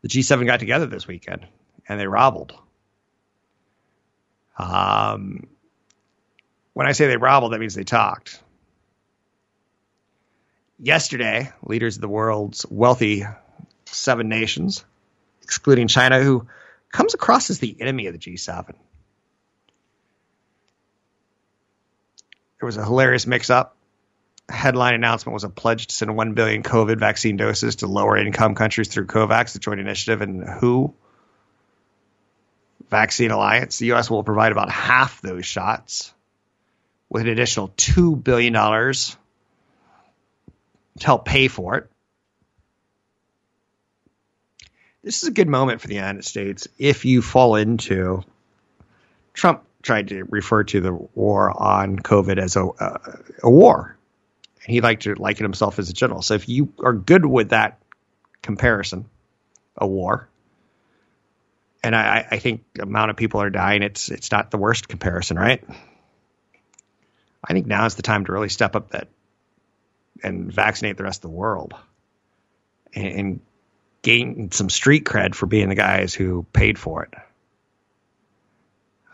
the 0.02 0.08
G7 0.08 0.46
got 0.46 0.60
together 0.60 0.86
this 0.86 1.08
weekend 1.08 1.46
and 1.88 2.00
they 2.00 2.08
robbled. 2.08 2.54
Um, 4.58 5.48
when 6.74 6.86
I 6.86 6.92
say 6.92 7.08
they 7.08 7.18
robbled, 7.18 7.54
that 7.54 7.60
means 7.60 7.74
they 7.74 7.84
talked. 7.84 8.42
Yesterday, 10.82 11.52
leaders 11.62 11.98
of 11.98 12.02
the 12.02 12.08
world's 12.08 12.66
wealthy 12.70 13.26
seven 13.86 14.30
nations, 14.30 14.86
excluding 15.44 15.88
China, 15.88 16.24
who 16.24 16.48
comes 16.92 17.14
across 17.14 17.50
as 17.50 17.60
the 17.60 17.76
enemy 17.82 18.08
of 18.08 18.14
the 18.14 18.20
G7, 18.20 18.76
there 22.60 22.66
was 22.66 22.78
a 22.78 22.84
hilarious 22.84 23.28
mix 23.28 23.50
up. 23.50 23.76
Headline 24.48 24.96
announcement 24.96 25.34
was 25.34 25.44
a 25.44 25.50
pledge 25.50 25.88
to 25.88 25.96
send 25.96 26.16
1 26.16 26.34
billion 26.34 26.64
COVID 26.64 26.98
vaccine 26.98 27.38
doses 27.38 27.78
to 27.78 27.88
lower 27.88 28.18
income 28.18 28.56
countries 28.56 28.88
through 28.88 29.06
COVAX, 29.06 29.54
the 29.54 29.60
joint 29.60 29.80
initiative, 29.80 30.22
and 30.22 30.44
WHO 30.44 30.94
Vaccine 32.90 33.32
Alliance. 33.32 33.78
The 33.78 33.88
U.S. 33.88 34.10
will 34.10 34.24
provide 34.24 34.52
about 34.52 34.72
half 34.72 35.22
those 35.22 35.46
shots 35.46 36.14
with 37.10 37.24
an 37.24 37.30
additional 37.30 37.70
$2 37.70 38.24
billion 38.24 38.56
to 41.00 41.06
help 41.06 41.26
pay 41.26 41.48
for 41.48 41.76
it. 41.76 41.90
This 45.04 45.24
is 45.24 45.30
a 45.30 45.32
good 45.32 45.48
moment 45.48 45.82
for 45.82 45.88
the 45.88 45.96
United 45.96 46.26
States 46.26 46.68
if 46.78 47.06
you 47.06 47.22
fall 47.22 47.56
into 47.56 48.24
Trump 49.34 49.64
tried 49.82 50.10
to 50.10 50.24
refer 50.26 50.64
to 50.66 50.82
the 50.82 50.94
war 50.94 51.52
on 51.52 51.98
COVID 51.98 52.38
as 52.38 52.56
a, 52.56 52.66
uh, 52.66 52.98
a 53.44 53.50
war. 53.50 53.96
And 54.66 54.74
he 54.74 54.82
liked 54.82 55.04
to 55.04 55.16
liken 55.16 55.46
himself 55.46 55.80
as 55.80 55.90
a 55.90 55.94
general. 55.94 56.22
So 56.22 56.34
if 56.34 56.50
you 56.50 56.74
are 56.84 56.94
good 56.94 57.26
with 57.26 57.50
that 57.50 57.80
comparison, 58.42 59.06
a 59.78 59.88
war, 59.88 60.28
and 61.82 61.96
I, 61.96 62.28
I 62.30 62.40
think 62.40 62.66
amount 62.78 63.10
of 63.10 63.16
people 63.16 63.42
are 63.42 63.50
dying, 63.50 63.84
it's 63.84 64.10
it's 64.10 64.32
not 64.32 64.52
the 64.52 64.58
worst 64.58 64.90
comparison, 64.90 65.38
right? 65.38 65.64
I 67.42 67.54
think 67.54 67.68
now 67.68 67.86
is 67.86 67.96
the 67.96 68.02
time 68.02 68.26
to 68.26 68.34
really 68.34 68.50
step 68.50 68.76
up 68.76 68.92
that 68.92 69.08
and 70.24 70.52
vaccinate 70.52 70.98
the 70.98 71.04
rest 71.04 71.20
of 71.20 71.32
the 71.32 71.36
world 71.36 71.74
and, 72.94 73.08
and 73.08 73.42
gain 74.02 74.52
some 74.52 74.70
street 74.70 75.06
cred 75.06 75.36
for 75.36 75.46
being 75.46 75.70
the 75.70 75.76
guys 75.76 76.14
who 76.14 76.46
paid 76.54 76.78
for 76.78 77.04
it. 77.04 77.14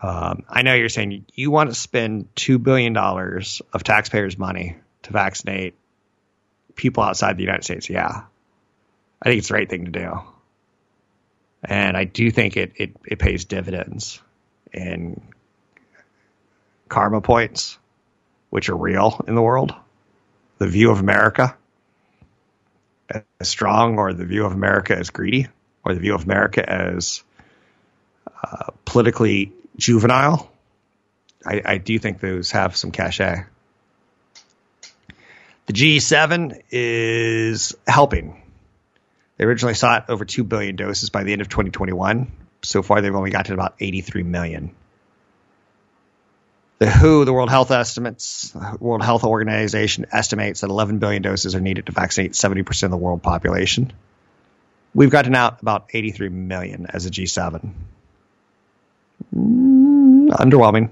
Um, 0.01 0.43
I 0.47 0.61
know 0.61 0.73
you're 0.75 0.89
saying 0.89 1.25
you 1.33 1.51
want 1.51 1.69
to 1.69 1.75
spend 1.75 2.27
$2 2.35 2.61
billion 2.61 2.95
of 2.95 3.83
taxpayers' 3.83 4.37
money 4.37 4.77
to 5.03 5.11
vaccinate 5.11 5.73
people 6.75 7.03
outside 7.03 7.37
the 7.37 7.43
United 7.43 7.63
States. 7.63 7.89
Yeah. 7.89 8.23
I 9.21 9.29
think 9.29 9.39
it's 9.39 9.47
the 9.47 9.53
right 9.55 9.69
thing 9.69 9.85
to 9.85 9.91
do. 9.91 10.19
And 11.63 11.97
I 11.97 12.03
do 12.03 12.29
think 12.29 12.57
it, 12.57 12.73
it, 12.75 12.95
it 13.05 13.19
pays 13.19 13.45
dividends 13.45 14.21
in 14.71 15.21
karma 16.89 17.21
points, 17.21 17.79
which 18.49 18.69
are 18.69 18.75
real 18.75 19.23
in 19.27 19.33
the 19.33 19.41
world. 19.41 19.73
The 20.57 20.67
view 20.67 20.91
of 20.91 20.99
America 20.99 21.55
as 23.09 23.49
strong, 23.49 23.97
or 23.97 24.13
the 24.13 24.25
view 24.25 24.45
of 24.45 24.53
America 24.53 24.97
as 24.97 25.09
greedy, 25.09 25.47
or 25.83 25.93
the 25.93 25.99
view 25.99 26.15
of 26.15 26.23
America 26.23 26.67
as 26.67 27.23
uh, 28.43 28.71
politically 28.85 29.51
juvenile. 29.77 30.51
I, 31.45 31.61
I 31.63 31.77
do 31.77 31.99
think 31.99 32.19
those 32.19 32.51
have 32.51 32.75
some 32.75 32.91
cachet. 32.91 33.45
The 35.67 35.73
G7 35.73 36.61
is 36.71 37.75
helping. 37.87 38.41
They 39.37 39.45
originally 39.45 39.73
sought 39.73 40.09
over 40.09 40.25
2 40.25 40.43
billion 40.43 40.75
doses 40.75 41.09
by 41.09 41.23
the 41.23 41.33
end 41.33 41.41
of 41.41 41.49
2021. 41.49 42.31
So 42.63 42.81
far, 42.81 43.01
they've 43.01 43.13
only 43.13 43.31
gotten 43.31 43.53
about 43.53 43.75
83 43.79 44.23
million. 44.23 44.75
The 46.77 46.89
WHO, 46.89 47.23
the 47.23 47.31
World 47.31 47.49
Health 47.49 47.71
Estimates, 47.71 48.53
World 48.79 49.01
Health 49.01 49.23
Organization 49.23 50.07
estimates 50.11 50.59
that 50.61 50.69
11 50.69 50.99
billion 50.99 51.21
doses 51.21 51.55
are 51.55 51.61
needed 51.61 51.85
to 51.85 51.93
vaccinate 51.93 52.33
70% 52.33 52.83
of 52.83 52.91
the 52.91 52.97
world 52.97 53.23
population. 53.23 53.93
We've 54.93 55.09
gotten 55.09 55.35
out 55.35 55.61
about 55.61 55.89
83 55.93 56.29
million 56.29 56.87
as 56.89 57.05
a 57.05 57.09
G7. 57.09 57.71
Mm, 59.33 60.29
underwhelming. 60.31 60.89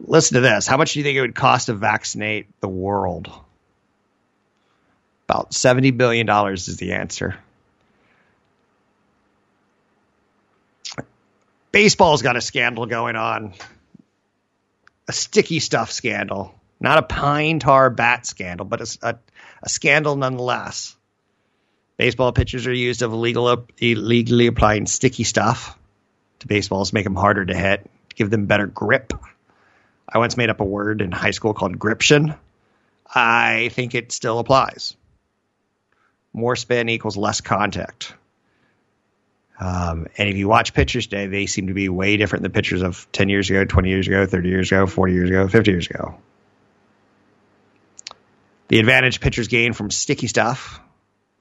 Listen 0.00 0.36
to 0.36 0.40
this. 0.40 0.66
How 0.66 0.76
much 0.76 0.92
do 0.92 1.00
you 1.00 1.04
think 1.04 1.16
it 1.16 1.20
would 1.20 1.34
cost 1.34 1.66
to 1.66 1.74
vaccinate 1.74 2.46
the 2.60 2.68
world? 2.68 3.28
About 5.28 5.50
$70 5.50 5.96
billion 5.96 6.28
is 6.52 6.76
the 6.76 6.92
answer. 6.92 7.38
Baseball's 11.74 12.22
got 12.22 12.36
a 12.36 12.40
scandal 12.40 12.86
going 12.86 13.16
on. 13.16 13.52
A 15.08 15.12
sticky 15.12 15.58
stuff 15.58 15.90
scandal. 15.90 16.54
Not 16.78 16.98
a 16.98 17.02
pine 17.02 17.58
tar 17.58 17.90
bat 17.90 18.26
scandal, 18.26 18.64
but 18.64 18.80
a, 18.80 18.98
a, 19.02 19.16
a 19.60 19.68
scandal 19.68 20.14
nonetheless. 20.14 20.94
Baseball 21.96 22.30
pitchers 22.30 22.68
are 22.68 22.72
used 22.72 23.02
of 23.02 23.12
illegal, 23.12 23.66
illegally 23.78 24.46
applying 24.46 24.86
sticky 24.86 25.24
stuff 25.24 25.76
to 26.38 26.46
baseballs, 26.46 26.92
make 26.92 27.02
them 27.02 27.16
harder 27.16 27.44
to 27.44 27.56
hit, 27.56 27.90
give 28.14 28.30
them 28.30 28.46
better 28.46 28.68
grip. 28.68 29.12
I 30.08 30.18
once 30.18 30.36
made 30.36 30.50
up 30.50 30.60
a 30.60 30.64
word 30.64 31.00
in 31.00 31.10
high 31.10 31.32
school 31.32 31.54
called 31.54 31.76
gription. 31.76 32.36
I 33.12 33.70
think 33.72 33.96
it 33.96 34.12
still 34.12 34.38
applies. 34.38 34.94
More 36.32 36.54
spin 36.54 36.88
equals 36.88 37.16
less 37.16 37.40
contact. 37.40 38.14
Um, 39.64 40.08
and 40.18 40.28
if 40.28 40.36
you 40.36 40.46
watch 40.46 40.74
pictures 40.74 41.06
today, 41.06 41.26
they 41.26 41.46
seem 41.46 41.68
to 41.68 41.72
be 41.72 41.88
way 41.88 42.18
different 42.18 42.42
than 42.42 42.52
pictures 42.52 42.82
of 42.82 43.10
10 43.12 43.30
years 43.30 43.48
ago, 43.48 43.64
20 43.64 43.88
years 43.88 44.06
ago, 44.06 44.26
30 44.26 44.48
years 44.50 44.70
ago, 44.70 44.86
40 44.86 45.12
years 45.14 45.30
ago, 45.30 45.48
50 45.48 45.70
years 45.70 45.86
ago. 45.88 46.18
The 48.68 48.78
advantage 48.78 49.22
pitchers 49.22 49.48
gain 49.48 49.72
from 49.72 49.90
sticky 49.90 50.26
stuff 50.26 50.80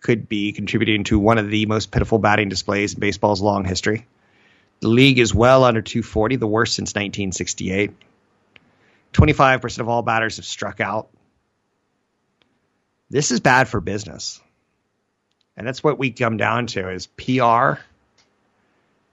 could 0.02 0.30
be 0.30 0.54
contributing 0.54 1.04
to 1.06 1.20
one 1.20 1.38
of 1.38 1.50
the 1.50 1.66
most 1.66 1.92
pitiful 1.92 2.18
batting 2.18 2.48
displays 2.48 2.94
in 2.94 3.02
baseball's 3.02 3.42
long 3.42 3.66
history. 3.66 4.08
The 4.80 4.88
league 4.88 5.20
is 5.20 5.36
well 5.36 5.66
under 5.66 5.82
240, 5.82 6.38
the 6.38 6.48
worst 6.48 6.76
since 6.76 6.92
1968. 6.92 7.92
25% 9.12 9.80
of 9.80 9.90
all 9.90 10.02
batters 10.02 10.38
have 10.38 10.46
struck 10.46 10.80
out. 10.80 11.10
This 13.10 13.32
is 13.32 13.42
bad 13.42 13.68
for 13.68 13.82
business. 13.82 14.40
And 15.58 15.68
that's 15.68 15.84
what 15.84 16.00
we 16.00 16.12
come 16.12 16.38
down 16.38 16.68
to 16.68 16.90
is 16.90 17.08
PR 17.08 17.82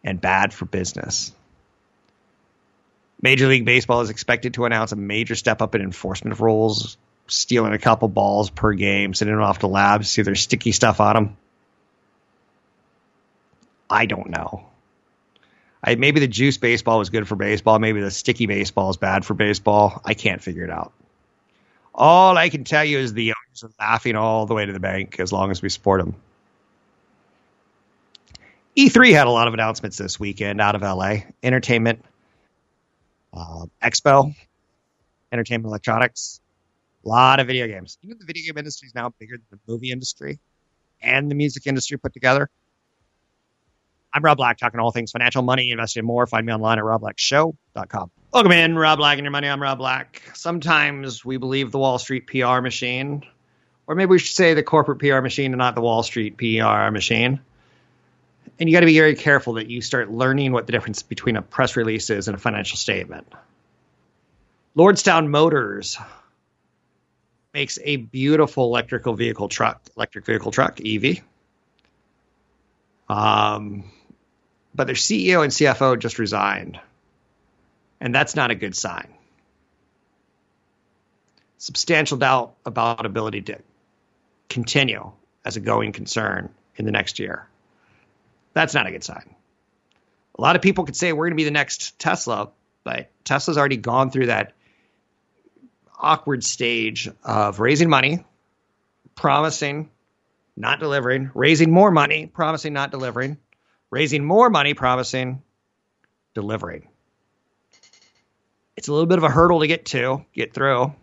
and 0.05 0.21
bad 0.21 0.53
for 0.53 0.65
business. 0.65 1.33
Major 3.23 3.49
League 3.49 3.65
Baseball 3.65 4.01
is 4.01 4.11
expected 4.11 4.55
to 4.55 4.65
announce 4.65 4.93
a 4.93 4.97
major 4.97 5.35
step 5.35 5.61
up 5.61 5.75
in 5.75 5.83
enforcement 5.83 6.33
of 6.33 6.41
rules, 6.41 6.97
stealing 7.27 7.73
a 7.73 7.79
couple 7.79 8.09
balls 8.09 8.51
per 8.51 8.73
game, 8.73 9.13
sending 9.13 9.37
them 9.37 9.45
off 9.45 9.59
to 9.59 9.67
labs, 9.67 10.11
see 10.11 10.23
if 10.23 10.25
there's 10.25 10.41
sticky 10.41 10.73
stuff 10.73 11.01
on 11.01 11.15
them. 11.15 11.37
I 13.91 14.07
don't 14.07 14.31
know. 14.31 14.67
I, 15.83 15.95
maybe 15.97 16.21
the 16.21 16.29
juice 16.29 16.59
baseball 16.59 16.99
was 16.99 17.11
good 17.11 17.27
for 17.27 17.37
baseball. 17.37 17.79
Maybe 17.79 18.01
the 18.01 18.11
sticky 18.11 18.47
baseball 18.47 18.91
is 18.91 18.97
bad 18.97 19.25
for 19.25 19.35
baseball. 19.35 20.01
I 20.05 20.15
can't 20.15 20.43
figure 20.43 20.65
it 20.65 20.71
out. 20.71 20.93
All 21.95 22.37
I 22.37 22.49
can 22.51 22.65
tell 22.65 22.85
you 22.85 22.99
is 22.99 23.13
the 23.13 23.33
owners 23.33 23.65
are 23.65 23.85
laughing 23.85 24.17
all 24.17 24.47
the 24.47 24.55
way 24.55 24.65
to 24.65 24.73
the 24.73 24.81
bank 24.81 25.19
as 25.19 25.33
long 25.33 25.51
as 25.51 25.61
we 25.61 25.69
support 25.69 26.01
them. 26.01 26.15
E3 28.81 29.13
had 29.13 29.27
a 29.27 29.31
lot 29.31 29.47
of 29.47 29.53
announcements 29.53 29.99
this 29.99 30.19
weekend 30.19 30.59
out 30.59 30.75
of 30.75 30.81
LA. 30.81 31.17
Entertainment, 31.43 32.03
uh, 33.35 33.67
Expo, 33.83 34.35
Entertainment 35.31 35.67
Electronics, 35.67 36.41
a 37.05 37.09
lot 37.11 37.41
of 37.41 37.47
video 37.47 37.67
games. 37.67 37.99
Even 38.03 38.17
the 38.19 38.25
video 38.25 38.47
game 38.47 38.57
industry 38.57 38.87
is 38.87 38.95
now 38.95 39.13
bigger 39.19 39.37
than 39.37 39.45
the 39.51 39.71
movie 39.71 39.91
industry 39.91 40.39
and 41.03 41.31
the 41.31 41.35
music 41.35 41.67
industry 41.67 41.99
put 41.99 42.15
together. 42.15 42.49
I'm 44.15 44.25
Rob 44.25 44.39
Black, 44.39 44.57
talking 44.57 44.81
all 44.81 44.93
things 44.93 45.13
financial, 45.13 45.43
money, 45.43 45.71
investing, 45.71 46.07
more. 46.07 46.27
Find 46.27 46.47
me 46.47 46.55
online 46.55 46.79
at 46.79 46.85
robblackshow.com. 46.85 48.11
Welcome 48.33 48.53
in, 48.53 48.79
Rob 48.79 48.99
Black 48.99 49.19
and 49.19 49.27
your 49.27 49.31
money. 49.31 49.47
I'm 49.47 49.61
Rob 49.61 49.77
Black. 49.77 50.23
Sometimes 50.33 51.23
we 51.23 51.37
believe 51.37 51.71
the 51.71 51.79
Wall 51.79 51.99
Street 51.99 52.27
PR 52.27 52.63
machine, 52.63 53.27
or 53.87 53.95
maybe 53.95 54.09
we 54.09 54.19
should 54.19 54.35
say 54.35 54.55
the 54.55 54.63
corporate 54.63 55.01
PR 55.01 55.21
machine 55.21 55.53
and 55.53 55.59
not 55.59 55.75
the 55.75 55.83
Wall 55.83 56.03
Street 56.03 56.39
PR 56.39 56.91
machine 56.91 57.41
and 58.61 58.69
you 58.69 58.77
got 58.77 58.81
to 58.81 58.87
be 58.87 58.99
very 58.99 59.15
careful 59.15 59.55
that 59.55 59.69
you 59.69 59.81
start 59.81 60.11
learning 60.11 60.53
what 60.53 60.67
the 60.67 60.73
difference 60.73 61.03
between 61.03 61.37
a 61.37 61.43
press 61.43 61.77
release 61.77 62.11
is 62.11 62.29
and 62.29 62.37
a 62.37 62.39
financial 62.39 62.77
statement. 62.77 63.27
Lordstown 64.77 65.29
Motors 65.29 65.99
makes 67.55 67.79
a 67.83 67.97
beautiful 67.97 68.65
electrical 68.65 69.15
vehicle 69.15 69.49
truck, 69.49 69.81
electric 69.97 70.27
vehicle 70.27 70.53
truck, 70.53 70.79
EV. 70.85 71.23
Um, 73.09 73.91
but 74.75 74.87
their 74.87 74.95
CEO 74.95 75.43
and 75.43 75.51
CFO 75.51 75.99
just 75.99 76.19
resigned, 76.19 76.79
and 77.99 78.15
that's 78.15 78.37
not 78.37 78.51
a 78.51 78.55
good 78.55 78.77
sign. 78.77 79.09
Substantial 81.57 82.19
doubt 82.19 82.55
about 82.65 83.07
ability 83.07 83.43
to 83.43 83.59
continue 84.49 85.11
as 85.45 85.57
a 85.57 85.61
going 85.61 85.93
concern 85.93 86.51
in 86.77 86.85
the 86.85 86.93
next 86.93 87.19
year. 87.19 87.50
That's 88.53 88.75
not 88.75 88.87
a 88.87 88.91
good 88.91 89.05
sign. 89.05 89.35
A 90.39 90.41
lot 90.41 90.57
of 90.57 90.63
people 90.63 90.85
could 90.85 90.97
say 90.97 91.13
we're 91.13 91.27
going 91.27 91.33
to 91.33 91.37
be 91.37 91.45
the 91.45 91.51
next 91.51 91.99
Tesla, 91.99 92.51
but 92.85 93.11
Tesla's 93.25 93.59
already 93.59 93.77
gone 93.77 94.11
through 94.11 94.27
that 94.27 94.55
awkward 95.99 96.43
stage 96.43 97.09
of 97.23 97.61
raising 97.61 97.91
money, 97.91 98.25
promising, 99.15 99.91
not 100.57 100.81
delivering, 100.81 101.31
raising 101.35 101.71
more 101.71 101.91
money, 101.91 102.27
promising, 102.27 102.73
not 102.73 102.91
delivering, 102.91 103.37
raising 103.91 104.25
more 104.25 104.51
money, 104.51 104.75
promising, 104.75 105.43
delivering. 106.35 106.89
It's 108.77 108.89
a 108.89 108.93
little 108.93 109.07
bit 109.07 109.19
of 109.19 109.25
a 109.25 109.31
hurdle 109.31 109.61
to 109.61 109.67
get 109.67 109.85
to, 109.87 110.25
get 110.33 110.55
through, 110.55 110.95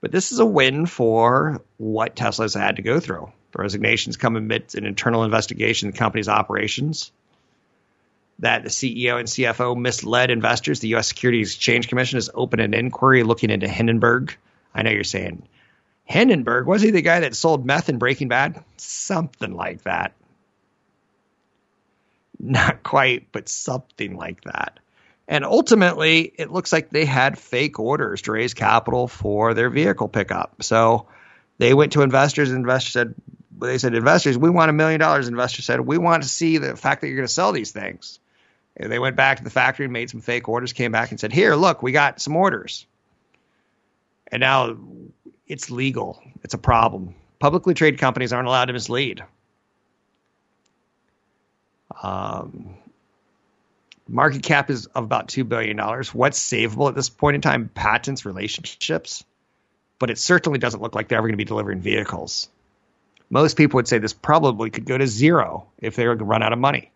but 0.00 0.10
this 0.12 0.32
is 0.32 0.38
a 0.38 0.46
win 0.46 0.86
for 0.86 1.62
what 1.76 2.16
Tesla's 2.16 2.54
had 2.54 2.76
to 2.76 2.82
go 2.82 2.98
through. 2.98 3.30
The 3.52 3.62
resignations 3.62 4.16
come 4.16 4.36
amidst 4.36 4.74
an 4.74 4.84
internal 4.84 5.24
investigation 5.24 5.88
of 5.88 5.94
the 5.94 5.98
company's 5.98 6.28
operations. 6.28 7.12
That 8.40 8.62
the 8.62 8.68
CEO 8.68 9.18
and 9.18 9.26
CFO 9.26 9.76
misled 9.76 10.30
investors. 10.30 10.80
The 10.80 10.88
U.S. 10.88 11.08
Securities 11.08 11.54
Exchange 11.54 11.88
Commission 11.88 12.18
has 12.18 12.30
opened 12.32 12.62
an 12.62 12.74
inquiry 12.74 13.22
looking 13.22 13.50
into 13.50 13.66
Hindenburg. 13.66 14.36
I 14.74 14.82
know 14.82 14.90
you're 14.90 15.02
saying, 15.02 15.42
Hindenburg, 16.04 16.66
was 16.66 16.80
he 16.80 16.90
the 16.90 17.02
guy 17.02 17.20
that 17.20 17.34
sold 17.34 17.66
meth 17.66 17.88
in 17.88 17.98
Breaking 17.98 18.28
Bad? 18.28 18.62
Something 18.76 19.54
like 19.54 19.82
that. 19.82 20.12
Not 22.38 22.82
quite, 22.82 23.32
but 23.32 23.48
something 23.48 24.16
like 24.16 24.42
that. 24.44 24.78
And 25.26 25.44
ultimately, 25.44 26.20
it 26.20 26.50
looks 26.50 26.72
like 26.72 26.88
they 26.88 27.04
had 27.04 27.38
fake 27.38 27.78
orders 27.78 28.22
to 28.22 28.32
raise 28.32 28.54
capital 28.54 29.08
for 29.08 29.52
their 29.52 29.68
vehicle 29.68 30.08
pickup. 30.08 30.62
So 30.62 31.08
they 31.58 31.74
went 31.74 31.92
to 31.92 32.02
investors, 32.02 32.50
and 32.50 32.58
investors 32.58 32.92
said, 32.92 33.14
they 33.66 33.78
said, 33.78 33.94
investors, 33.94 34.38
we 34.38 34.50
want 34.50 34.70
a 34.70 34.72
million 34.72 35.00
dollars. 35.00 35.28
Investors 35.28 35.64
said, 35.64 35.80
we 35.80 35.98
want 35.98 36.22
to 36.22 36.28
see 36.28 36.58
the 36.58 36.76
fact 36.76 37.00
that 37.00 37.08
you're 37.08 37.16
going 37.16 37.26
to 37.26 37.32
sell 37.32 37.52
these 37.52 37.72
things. 37.72 38.20
And 38.76 38.92
they 38.92 38.98
went 38.98 39.16
back 39.16 39.38
to 39.38 39.44
the 39.44 39.50
factory 39.50 39.86
and 39.86 39.92
made 39.92 40.10
some 40.10 40.20
fake 40.20 40.48
orders, 40.48 40.72
came 40.72 40.92
back 40.92 41.10
and 41.10 41.18
said, 41.18 41.32
here, 41.32 41.54
look, 41.56 41.82
we 41.82 41.90
got 41.92 42.20
some 42.20 42.36
orders. 42.36 42.86
And 44.30 44.40
now 44.40 44.76
it's 45.46 45.70
legal. 45.70 46.22
It's 46.44 46.54
a 46.54 46.58
problem. 46.58 47.14
Publicly 47.40 47.74
traded 47.74 47.98
companies 47.98 48.32
aren't 48.32 48.46
allowed 48.46 48.66
to 48.66 48.72
mislead. 48.72 49.24
Um, 52.02 52.76
market 54.06 54.42
cap 54.42 54.70
is 54.70 54.86
of 54.86 55.04
about 55.04 55.28
$2 55.28 55.48
billion. 55.48 55.78
What's 55.78 56.38
savable 56.38 56.88
at 56.88 56.94
this 56.94 57.08
point 57.08 57.34
in 57.34 57.40
time? 57.40 57.70
Patents, 57.74 58.24
relationships. 58.24 59.24
But 59.98 60.10
it 60.10 60.18
certainly 60.18 60.60
doesn't 60.60 60.80
look 60.80 60.94
like 60.94 61.08
they're 61.08 61.18
ever 61.18 61.26
going 61.26 61.32
to 61.32 61.38
be 61.38 61.44
delivering 61.44 61.80
vehicles 61.80 62.48
most 63.30 63.56
people 63.56 63.78
would 63.78 63.88
say 63.88 63.98
this 63.98 64.12
probably 64.12 64.70
could 64.70 64.86
go 64.86 64.96
to 64.96 65.06
zero 65.06 65.66
if 65.78 65.96
they 65.96 66.06
were 66.06 66.16
to 66.16 66.24
run 66.24 66.42
out 66.42 66.52
of 66.52 66.58
money. 66.58 66.90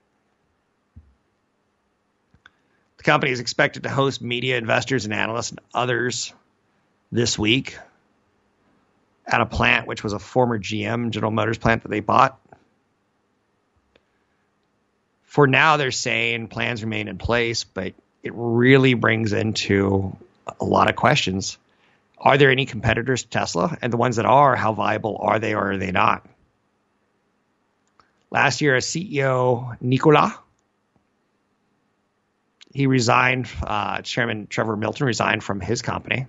The 2.96 3.02
company 3.02 3.32
is 3.32 3.40
expected 3.40 3.82
to 3.82 3.88
host 3.88 4.22
media, 4.22 4.56
investors, 4.56 5.04
and 5.04 5.12
analysts 5.12 5.50
and 5.50 5.60
others 5.74 6.32
this 7.10 7.38
week 7.38 7.76
at 9.26 9.40
a 9.40 9.46
plant 9.46 9.86
which 9.86 10.02
was 10.02 10.12
a 10.12 10.18
former 10.18 10.58
GM 10.58 11.10
General 11.10 11.32
Motors 11.32 11.58
plant 11.58 11.82
that 11.82 11.88
they 11.88 12.00
bought. 12.00 12.38
For 15.24 15.46
now, 15.46 15.76
they're 15.78 15.90
saying 15.90 16.48
plans 16.48 16.82
remain 16.82 17.08
in 17.08 17.18
place, 17.18 17.64
but 17.64 17.94
it 18.22 18.32
really 18.34 18.94
brings 18.94 19.32
into 19.32 20.16
a 20.60 20.64
lot 20.64 20.90
of 20.90 20.96
questions 20.96 21.58
are 22.22 22.38
there 22.38 22.50
any 22.50 22.66
competitors 22.66 23.24
to 23.24 23.28
Tesla? 23.28 23.76
And 23.82 23.92
the 23.92 23.96
ones 23.96 24.16
that 24.16 24.26
are, 24.26 24.54
how 24.54 24.72
viable 24.72 25.18
are 25.20 25.40
they 25.40 25.54
or 25.54 25.72
are 25.72 25.76
they 25.76 25.90
not? 25.90 26.24
Last 28.30 28.60
year, 28.60 28.76
as 28.76 28.86
CEO 28.86 29.76
Nikola, 29.80 30.38
he 32.72 32.86
resigned. 32.86 33.48
Uh, 33.62 34.00
Chairman 34.02 34.46
Trevor 34.46 34.76
Milton 34.76 35.06
resigned 35.06 35.42
from 35.42 35.60
his 35.60 35.82
company. 35.82 36.26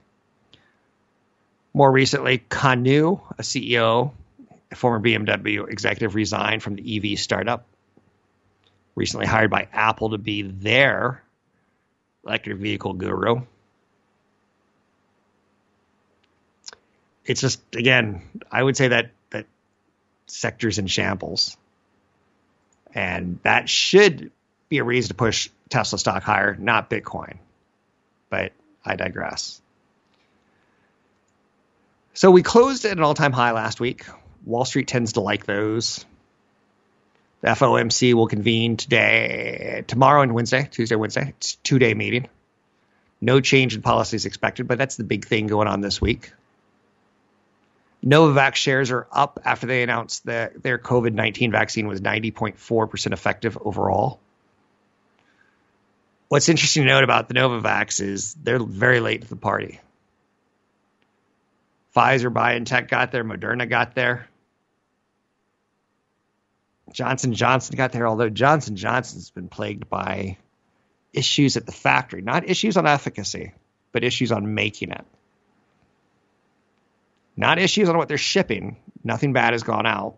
More 1.73 1.91
recently, 1.91 2.39
Canoo, 2.49 3.21
a 3.38 3.41
CEO, 3.41 4.12
a 4.71 4.75
former 4.75 4.99
BMW 4.99 5.67
executive, 5.69 6.15
resigned 6.15 6.62
from 6.62 6.75
the 6.75 7.13
EV 7.13 7.19
startup. 7.19 7.65
Recently 8.95 9.25
hired 9.25 9.49
by 9.49 9.67
Apple 9.71 10.10
to 10.10 10.17
be 10.17 10.41
their 10.41 11.23
electric 12.25 12.58
vehicle 12.58 12.93
guru. 12.93 13.41
It's 17.25 17.41
just 17.41 17.62
again, 17.75 18.21
I 18.51 18.62
would 18.62 18.77
say 18.77 18.89
that 18.89 19.12
that 19.31 19.45
sectors 20.27 20.79
in 20.79 20.88
shambles, 20.88 21.57
and 22.93 23.39
that 23.43 23.69
should 23.69 24.31
be 24.69 24.77
a 24.79 24.83
reason 24.83 25.09
to 25.09 25.15
push 25.15 25.49
Tesla 25.69 25.99
stock 25.99 26.23
higher, 26.23 26.55
not 26.55 26.89
Bitcoin. 26.89 27.38
But 28.29 28.51
I 28.86 28.95
digress. 28.95 29.62
So 32.13 32.29
we 32.29 32.43
closed 32.43 32.86
at 32.86 32.97
an 32.97 33.03
all 33.03 33.13
time 33.13 33.31
high 33.31 33.51
last 33.51 33.79
week. 33.79 34.05
Wall 34.45 34.65
Street 34.65 34.88
tends 34.88 35.13
to 35.13 35.21
like 35.21 35.45
those. 35.45 36.05
The 37.41 37.49
FOMC 37.49 38.13
will 38.13 38.27
convene 38.27 38.77
today, 38.77 39.83
tomorrow 39.88 40.21
and 40.21 40.33
Wednesday, 40.33 40.67
Tuesday, 40.71 40.95
Wednesday. 40.95 41.33
It's 41.38 41.55
two 41.55 41.79
day 41.79 41.93
meeting. 41.93 42.29
No 43.19 43.41
change 43.41 43.75
in 43.75 43.81
policies 43.81 44.25
expected, 44.25 44.67
but 44.67 44.77
that's 44.77 44.95
the 44.95 45.03
big 45.03 45.25
thing 45.25 45.47
going 45.47 45.67
on 45.67 45.81
this 45.81 45.99
week. 45.99 46.31
Novavax 48.03 48.55
shares 48.55 48.91
are 48.91 49.07
up 49.11 49.39
after 49.45 49.65
they 49.65 49.81
announced 49.81 50.25
that 50.25 50.61
their 50.61 50.77
COVID 50.77 51.13
19 51.13 51.51
vaccine 51.51 51.87
was 51.87 52.01
90.4% 52.01 53.13
effective 53.13 53.57
overall. 53.61 54.19
What's 56.27 56.49
interesting 56.49 56.83
to 56.83 56.89
note 56.89 57.03
about 57.03 57.27
the 57.27 57.35
Novavax 57.35 58.01
is 58.01 58.33
they're 58.33 58.59
very 58.59 58.99
late 58.99 59.21
to 59.21 59.29
the 59.29 59.35
party. 59.35 59.79
Pfizer, 61.95 62.33
BioNTech 62.33 62.89
got 62.89 63.11
there, 63.11 63.23
Moderna 63.23 63.69
got 63.69 63.93
there. 63.95 64.27
Johnson 66.91 67.33
Johnson 67.33 67.75
got 67.75 67.91
there, 67.91 68.07
although 68.07 68.29
Johnson 68.29 68.75
Johnson's 68.75 69.29
been 69.31 69.47
plagued 69.47 69.89
by 69.89 70.37
issues 71.13 71.55
at 71.55 71.65
the 71.65 71.71
factory, 71.71 72.21
not 72.21 72.49
issues 72.49 72.77
on 72.77 72.85
efficacy, 72.85 73.53
but 73.91 74.03
issues 74.03 74.31
on 74.31 74.55
making 74.55 74.91
it. 74.91 75.05
Not 77.36 77.60
issues 77.60 77.89
on 77.89 77.98
what 77.98 78.08
they're 78.08 78.17
shipping. 78.17 78.78
Nothing 79.04 79.34
bad 79.34 79.54
has 79.54 79.63
gone 79.63 79.86
out. 79.86 80.17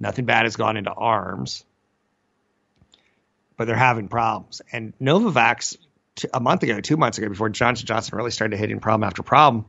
Nothing 0.00 0.24
bad 0.24 0.44
has 0.44 0.56
gone 0.56 0.76
into 0.76 0.92
arms. 0.92 1.64
But 3.56 3.66
they're 3.66 3.76
having 3.76 4.08
problems. 4.08 4.62
And 4.72 4.92
Novavax, 5.00 5.76
a 6.32 6.40
month 6.40 6.62
ago, 6.62 6.80
two 6.80 6.96
months 6.96 7.18
ago, 7.18 7.28
before 7.28 7.48
Johnson 7.48 7.86
Johnson 7.86 8.16
really 8.16 8.30
started 8.30 8.58
hitting 8.58 8.80
problem 8.80 9.06
after 9.06 9.22
problem, 9.22 9.66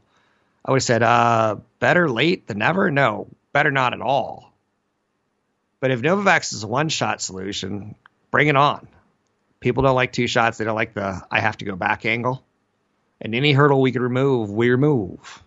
I 0.63 0.71
would 0.71 0.77
have 0.77 0.83
said, 0.83 1.03
uh, 1.03 1.57
better 1.79 2.09
late 2.09 2.47
than 2.47 2.59
never? 2.59 2.91
No, 2.91 3.27
better 3.53 3.71
not 3.71 3.93
at 3.93 4.01
all. 4.01 4.53
But 5.79 5.91
if 5.91 6.01
Novavax 6.01 6.53
is 6.53 6.63
a 6.63 6.67
one 6.67 6.89
shot 6.89 7.21
solution, 7.21 7.95
bring 8.31 8.47
it 8.47 8.55
on. 8.55 8.87
People 9.59 9.83
don't 9.83 9.95
like 9.95 10.13
two 10.13 10.27
shots. 10.27 10.57
They 10.57 10.65
don't 10.65 10.75
like 10.75 10.93
the 10.93 11.21
I 11.31 11.39
have 11.39 11.57
to 11.57 11.65
go 11.65 11.75
back 11.75 12.05
angle. 12.05 12.43
And 13.21 13.35
any 13.35 13.51
hurdle 13.51 13.81
we 13.81 13.91
could 13.91 14.01
remove, 14.01 14.49
we 14.49 14.69
remove. 14.69 15.43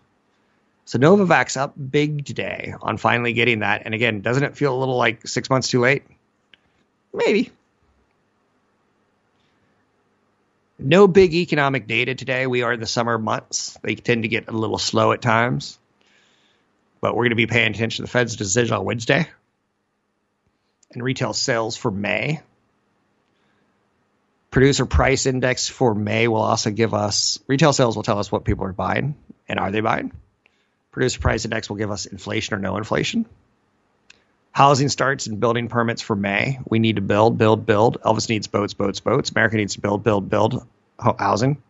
So 0.85 0.99
Novavax 0.99 1.55
up 1.55 1.73
big 1.77 2.25
today 2.25 2.73
on 2.81 2.97
finally 2.97 3.33
getting 3.33 3.59
that. 3.59 3.83
And 3.85 3.93
again, 3.93 4.21
doesn't 4.21 4.43
it 4.43 4.57
feel 4.57 4.75
a 4.75 4.77
little 4.77 4.97
like 4.97 5.27
six 5.27 5.49
months 5.49 5.69
too 5.69 5.79
late? 5.79 6.03
Maybe. 7.13 7.51
No 10.77 11.07
big 11.07 11.33
economic 11.33 11.87
data 11.87 12.15
today. 12.15 12.47
We 12.47 12.63
are 12.63 12.73
in 12.73 12.79
the 12.79 12.87
summer 12.87 13.17
months. 13.17 13.77
They 13.81 13.95
tend 13.95 14.23
to 14.23 14.27
get 14.27 14.49
a 14.49 14.51
little 14.51 14.77
slow 14.77 15.13
at 15.13 15.21
times. 15.21 15.79
But 16.99 17.15
we're 17.15 17.23
going 17.23 17.29
to 17.31 17.35
be 17.35 17.47
paying 17.47 17.71
attention 17.71 18.03
to 18.03 18.07
the 18.07 18.11
Fed's 18.11 18.35
decision 18.35 18.75
on 18.75 18.83
Wednesday 18.83 19.29
and 20.91 21.03
retail 21.03 21.33
sales 21.33 21.77
for 21.77 21.91
May. 21.91 22.41
Producer 24.51 24.85
price 24.85 25.25
index 25.25 25.67
for 25.67 25.95
May 25.95 26.27
will 26.27 26.41
also 26.41 26.69
give 26.71 26.93
us 26.93 27.39
retail 27.47 27.73
sales 27.73 27.95
will 27.95 28.03
tell 28.03 28.19
us 28.19 28.31
what 28.31 28.45
people 28.45 28.65
are 28.65 28.73
buying 28.73 29.15
and 29.47 29.59
are 29.59 29.71
they 29.71 29.81
buying. 29.81 30.11
Producer 30.93 31.19
price 31.19 31.43
index 31.43 31.69
will 31.69 31.75
give 31.75 31.91
us 31.91 32.05
inflation 32.05 32.55
or 32.55 32.59
no 32.59 32.77
inflation. 32.77 33.25
Housing 34.51 34.89
starts 34.89 35.25
and 35.25 35.39
building 35.39 35.67
permits 35.67 36.03
for 36.03 36.15
May. 36.15 36.59
We 36.67 36.77
need 36.77 36.97
to 36.97 37.01
build, 37.01 37.39
build, 37.39 37.65
build. 37.65 37.99
Elvis 38.01 38.29
needs 38.29 38.45
boats, 38.45 38.75
boats, 38.75 38.99
boats. 38.99 39.31
America 39.31 39.57
needs 39.57 39.73
to 39.73 39.81
build, 39.81 40.03
build, 40.03 40.29
build 40.29 40.65
housing. 40.99 41.61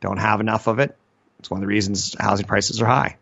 Don't 0.00 0.16
have 0.16 0.40
enough 0.40 0.66
of 0.66 0.78
it. 0.78 0.96
It's 1.38 1.50
one 1.50 1.58
of 1.58 1.60
the 1.60 1.66
reasons 1.66 2.16
housing 2.18 2.46
prices 2.46 2.80
are 2.80 2.86
high. 2.86 3.16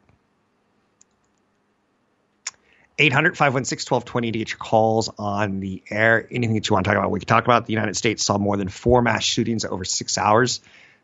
800 3.00 3.36
516 3.36 3.92
1220 3.92 4.32
to 4.32 4.38
get 4.38 4.50
your 4.50 4.58
calls 4.58 5.10
on 5.18 5.58
the 5.58 5.82
air. 5.90 6.28
Anything 6.30 6.54
that 6.54 6.68
you 6.68 6.74
want 6.74 6.84
to 6.84 6.90
talk 6.90 6.98
about. 6.98 7.10
We 7.10 7.18
can 7.18 7.26
talk 7.26 7.44
about 7.44 7.66
the 7.66 7.72
United 7.72 7.96
States 7.96 8.24
saw 8.24 8.38
more 8.38 8.56
than 8.56 8.68
four 8.68 9.02
mass 9.02 9.24
shootings 9.24 9.64
over 9.64 9.84
six 9.84 10.16
hours 10.16 10.60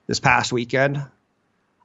this 0.07 0.21
past 0.21 0.53
weekend. 0.53 1.05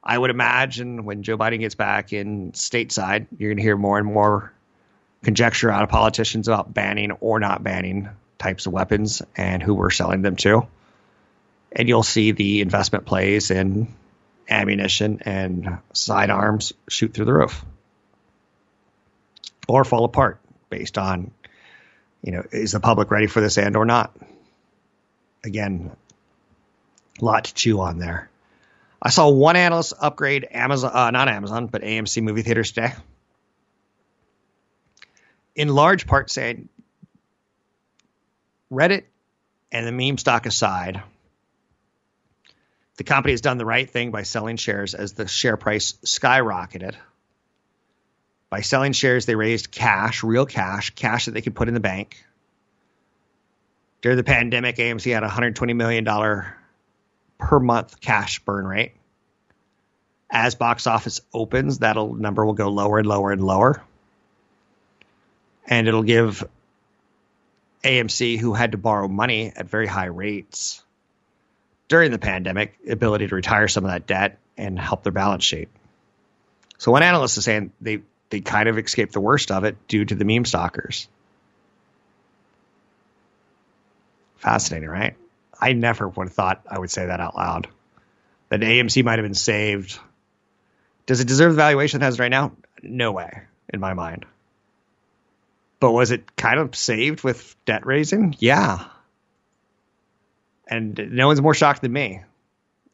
I 0.03 0.17
would 0.17 0.29
imagine 0.29 1.03
when 1.03 1.23
Joe 1.23 1.38
Biden 1.38 1.59
gets 1.59 1.75
back 1.75 2.13
in 2.13 2.53
stateside, 2.53 3.27
you're 3.38 3.49
going 3.49 3.57
to 3.57 3.63
hear 3.63 3.77
more 3.77 3.97
and 3.97 4.07
more 4.07 4.53
conjecture 5.23 5.69
out 5.69 5.83
of 5.83 5.89
politicians 5.89 6.47
about 6.47 6.73
banning 6.73 7.12
or 7.12 7.39
not 7.39 7.63
banning 7.63 8.09
types 8.38 8.65
of 8.65 8.73
weapons 8.73 9.21
and 9.35 9.62
who 9.62 9.73
we're 9.73 9.89
selling 9.89 10.21
them 10.21 10.38
to. 10.38 10.65
And 11.71 11.88
you'll 11.88 12.03
see 12.03 12.31
the 12.31 12.62
investment 12.62 13.05
plays 13.05 13.51
in 13.51 13.93
ammunition 14.49 15.21
and 15.25 15.79
sidearms 15.93 16.73
shoot 16.88 17.13
through 17.13 17.25
the 17.25 17.33
roof 17.33 17.63
or 19.67 19.83
fall 19.83 20.05
apart 20.05 20.39
based 20.69 20.97
on, 20.97 21.31
you 22.23 22.31
know, 22.31 22.43
is 22.51 22.71
the 22.71 22.79
public 22.79 23.12
ready 23.12 23.27
for 23.27 23.41
this 23.41 23.57
and 23.57 23.75
or 23.75 23.85
not? 23.85 24.15
Again, 25.43 25.91
a 27.21 27.25
lot 27.25 27.45
to 27.45 27.53
chew 27.53 27.79
on 27.81 27.99
there. 27.99 28.28
I 29.01 29.09
saw 29.09 29.29
one 29.29 29.55
analyst 29.55 29.93
upgrade 29.99 30.47
Amazon, 30.51 30.91
uh, 30.93 31.12
not 31.12 31.29
Amazon, 31.29 31.67
but 31.67 31.81
AMC 31.81 32.21
movie 32.21 32.41
theaters 32.41 32.71
today. 32.71 32.93
In 35.55 35.69
large 35.69 36.05
part 36.05 36.29
saying 36.29 36.69
Reddit 38.71 39.03
and 39.71 39.88
the 39.88 39.91
meme 39.91 40.17
stock 40.17 40.45
aside, 40.45 41.01
the 42.97 43.03
company 43.03 43.33
has 43.33 43.41
done 43.41 43.57
the 43.57 43.65
right 43.65 43.89
thing 43.89 44.12
by 44.12 44.23
selling 44.23 44.57
shares 44.57 44.93
as 44.93 45.13
the 45.13 45.27
share 45.27 45.57
price 45.57 45.93
skyrocketed 46.03 46.95
by 48.49 48.62
selling 48.62 48.93
shares, 48.93 49.25
they 49.25 49.35
raised 49.35 49.71
cash, 49.71 50.23
real 50.23 50.45
cash, 50.45 50.89
cash 50.91 51.25
that 51.25 51.31
they 51.31 51.41
could 51.41 51.55
put 51.55 51.67
in 51.67 51.73
the 51.73 51.79
bank. 51.79 52.23
During 54.01 54.17
the 54.17 54.23
pandemic, 54.23 54.77
AMC 54.77 55.13
had 55.13 55.23
a 55.23 55.27
$120 55.27 55.75
million 55.75 56.05
per 57.39 57.60
month 57.60 57.99
cash 57.99 58.39
burn 58.39 58.67
rate. 58.67 58.93
As 60.30 60.54
box 60.54 60.86
office 60.86 61.21
opens, 61.34 61.80
that 61.80 61.95
number 61.95 62.45
will 62.45 62.54
go 62.54 62.69
lower 62.69 62.99
and 62.99 63.08
lower 63.08 63.32
and 63.32 63.43
lower. 63.43 63.82
And 65.65 65.88
it'll 65.88 66.04
give 66.04 66.47
AMC, 67.84 68.38
who 68.38 68.54
had 68.54 68.73
to 68.73 68.78
borrow 68.78 69.08
money 69.08 69.52
at 69.56 69.67
very 69.67 69.88
high 69.88 70.06
rates 70.06 70.84
during 71.88 72.12
the 72.12 72.19
pandemic, 72.19 72.78
ability 72.88 73.28
to 73.28 73.36
retire 73.36 73.67
some 73.67 73.86
of 73.86 73.91
that 73.91 74.06
debt 74.06 74.38
and 74.58 74.78
help 74.78 75.04
their 75.04 75.12
balance 75.12 75.43
sheet. 75.43 75.69
So 76.78 76.91
one 76.91 77.02
analyst 77.02 77.38
is 77.38 77.45
saying 77.45 77.71
they 77.82 78.02
they 78.30 78.41
kind 78.41 78.69
of 78.69 78.78
escaped 78.78 79.13
the 79.13 79.19
worst 79.19 79.49
of 79.49 79.63
it 79.63 79.88
due 79.88 80.06
to 80.06 80.13
the 80.13 80.23
meme 80.23 80.45
stalkers. 80.45 81.08
Fascinating, 84.38 84.89
right? 84.89 85.15
I 85.60 85.74
never 85.74 86.08
would 86.08 86.28
have 86.28 86.34
thought 86.34 86.62
I 86.69 86.80
would 86.80 86.91
say 86.91 87.06
that 87.06 87.19
out 87.19 87.36
loud. 87.36 87.67
That 88.50 88.62
AMC 88.62 89.04
might 89.04 89.19
have 89.19 89.26
been 89.26 89.34
saved. 89.34 90.00
Does 91.06 91.19
it 91.19 91.28
deserve 91.28 91.52
the 91.54 91.58
valuation 91.58 92.02
it 92.02 92.06
has 92.06 92.19
right 92.19 92.32
now? 92.32 92.54
No 92.82 93.12
way, 93.12 93.41
in 93.74 93.80
my 93.80 93.93
mind. 93.93 94.26
But 95.80 95.91
was 95.91 96.12
it 96.12 96.36
kind 96.36 96.60
of 96.60 96.76
saved 96.76 97.24
with 97.24 97.56
debt 97.65 97.86
raising? 97.86 98.36
Yeah. 98.39 98.86
And 100.67 101.12
no 101.12 101.28
one's 101.28 101.41
more 101.41 101.54
shocked 101.54 101.82
than 101.82 101.93
me. 101.93 102.22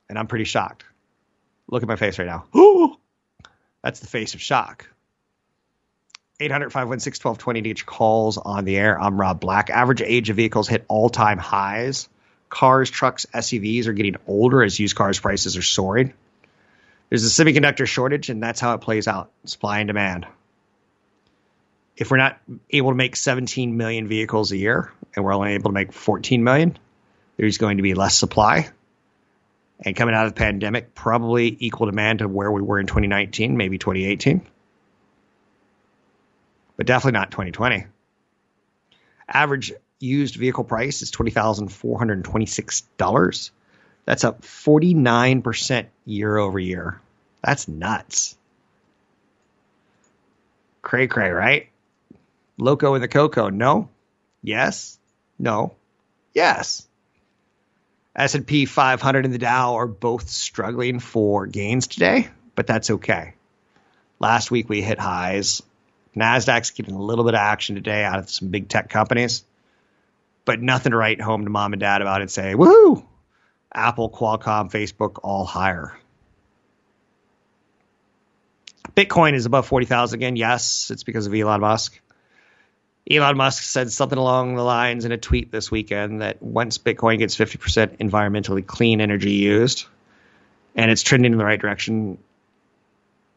And 0.08 0.20
I'm 0.20 0.28
pretty 0.28 0.46
shocked. 0.46 0.86
Look 1.68 1.84
at 1.84 1.90
my 1.90 1.96
face 1.96 2.20
right 2.20 2.28
now. 2.28 2.46
That's 3.84 4.00
the 4.00 4.08
face 4.08 4.34
of 4.34 4.42
shock. 4.42 4.88
800 6.40 6.72
516 6.72 7.22
1220 7.22 7.62
to 7.62 7.70
get 7.70 7.80
your 7.80 7.86
calls 7.86 8.38
on 8.38 8.66
the 8.66 8.78
air. 8.78 9.00
I'm 9.00 9.20
Rob 9.20 9.40
Black. 9.40 9.70
Average 9.70 10.02
age 10.02 10.30
of 10.30 10.36
vehicles 10.36 10.68
hit 10.68 10.86
all 10.88 11.10
time 11.10 11.38
highs. 11.38 12.10
Cars, 12.50 12.90
trucks, 12.90 13.26
SUVs 13.34 13.88
are 13.88 13.94
getting 13.94 14.16
older 14.28 14.64
as 14.64 14.80
used 14.80 14.96
cars 14.96 15.20
prices 15.20 15.58
are 15.58 15.62
soaring. 15.62 16.14
There's 17.10 17.26
a 17.26 17.44
semiconductor 17.44 17.86
shortage, 17.86 18.30
and 18.30 18.42
that's 18.42 18.60
how 18.60 18.74
it 18.74 18.82
plays 18.82 19.08
out 19.08 19.32
supply 19.46 19.80
and 19.80 19.88
demand. 19.88 20.28
If 21.98 22.12
we're 22.12 22.18
not 22.18 22.40
able 22.70 22.90
to 22.90 22.96
make 22.96 23.16
17 23.16 23.78
million 23.78 24.08
vehicles 24.08 24.52
a 24.52 24.58
year 24.58 24.92
and 25.16 25.24
we're 25.24 25.34
only 25.34 25.54
able 25.54 25.70
to 25.70 25.74
make 25.74 25.94
14 25.94 26.44
million, 26.44 26.78
there's 27.38 27.58
going 27.58 27.78
to 27.78 27.84
be 27.84 27.94
less 27.94 28.18
supply. 28.18 28.70
And 29.80 29.96
coming 29.96 30.16
out 30.16 30.26
of 30.26 30.34
the 30.34 30.40
pandemic, 30.40 30.94
probably 30.94 31.56
equal 31.60 31.86
demand 31.86 32.20
to 32.20 32.28
where 32.28 32.52
we 32.52 32.62
were 32.62 32.80
in 32.80 32.88
2019, 32.88 33.56
maybe 33.56 33.78
2018 33.78 34.46
but 36.78 36.86
definitely 36.86 37.18
not 37.18 37.32
2020. 37.32 37.86
Average 39.28 39.74
used 40.00 40.36
vehicle 40.36 40.64
price 40.64 41.02
is 41.02 41.12
$20,426. 41.12 43.52
That's 44.06 44.24
up 44.24 44.42
49% 44.42 45.86
year 46.06 46.38
over 46.38 46.60
year. 46.60 47.02
That's 47.44 47.68
nuts. 47.68 48.38
Cray 50.82 51.08
cray, 51.08 51.32
right? 51.32 51.68
Loco 52.58 52.96
in 52.96 53.02
the 53.02 53.08
Coco. 53.08 53.50
No. 53.50 53.90
Yes. 54.44 55.00
No. 55.40 55.74
Yes. 56.34 56.88
S&P 58.16 58.66
500 58.66 59.26
and 59.26 59.34
the 59.34 59.40
Dow 59.40 59.76
are 59.76 59.88
both 59.88 60.30
struggling 60.30 61.00
for 61.00 61.48
gains 61.48 61.88
today, 61.88 62.30
but 62.56 62.68
that's 62.68 62.90
okay. 62.90 63.34
Last 64.20 64.52
week 64.52 64.70
we 64.70 64.82
hit 64.82 65.00
highs. 65.00 65.62
Nasdaq's 66.16 66.72
getting 66.72 66.96
a 66.96 67.02
little 67.02 67.26
bit 67.26 67.34
of 67.34 67.40
action 67.40 67.76
today 67.76 68.06
out 68.06 68.20
of 68.20 68.30
some 68.30 68.48
big 68.48 68.70
tech 68.70 68.90
companies, 68.90 69.44
but 70.46 70.62
nothing 70.62 70.92
to 70.92 70.98
write 70.98 71.20
home 71.20 71.44
to 71.44 71.50
mom 71.50 71.74
and 71.74 71.80
dad 71.80 72.02
about 72.02 72.22
and 72.22 72.32
say, 72.32 72.54
"Woohoo! 72.54 73.06
Apple, 73.74 74.10
Qualcomm, 74.10 74.72
Facebook, 74.72 75.20
all 75.24 75.46
higher." 75.46 75.94
Bitcoin 78.96 79.34
is 79.34 79.46
above 79.46 79.68
40,000 79.68 80.20
again. 80.20 80.36
Yes, 80.36 80.90
it's 80.90 81.04
because 81.04 81.28
of 81.28 81.34
Elon 81.34 81.60
Musk. 81.60 82.00
Elon 83.10 83.38
Musk 83.38 83.64
said 83.64 83.92
something 83.92 84.18
along 84.18 84.56
the 84.56 84.64
lines 84.64 85.06
in 85.06 85.12
a 85.12 85.18
tweet 85.18 85.52
this 85.52 85.70
weekend 85.70 86.22
that 86.22 86.42
once 86.42 86.78
Bitcoin 86.78 87.20
gets 87.20 87.36
50% 87.36 87.98
environmentally 87.98 88.66
clean 88.66 89.02
energy 89.02 89.34
used 89.34 89.86
and 90.76 90.90
it's 90.90 91.04
trending 91.04 91.32
in 91.32 91.38
the 91.38 91.46
right 91.46 91.60
direction, 91.60 92.18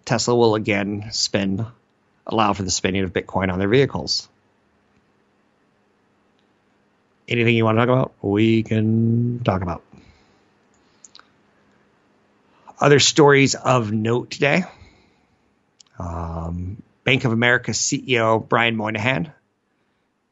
Tesla 0.04 0.34
will 0.34 0.54
again 0.54 1.08
spin, 1.10 1.66
allow 2.26 2.52
for 2.54 2.62
the 2.62 2.70
spinning 2.70 3.04
of 3.04 3.12
Bitcoin 3.12 3.52
on 3.52 3.58
their 3.58 3.68
vehicles. 3.68 4.28
Anything 7.28 7.56
you 7.56 7.64
want 7.64 7.76
to 7.76 7.84
talk 7.84 7.92
about, 7.92 8.12
we 8.22 8.62
can 8.62 9.42
talk 9.44 9.60
about. 9.60 9.82
Other 12.80 13.00
stories 13.00 13.54
of 13.54 13.92
note 13.92 14.30
today. 14.30 14.64
Um, 15.98 16.82
Bank 17.04 17.24
of 17.24 17.32
America 17.32 17.72
CEO 17.72 18.46
Brian 18.48 18.76
Moynihan 18.76 19.32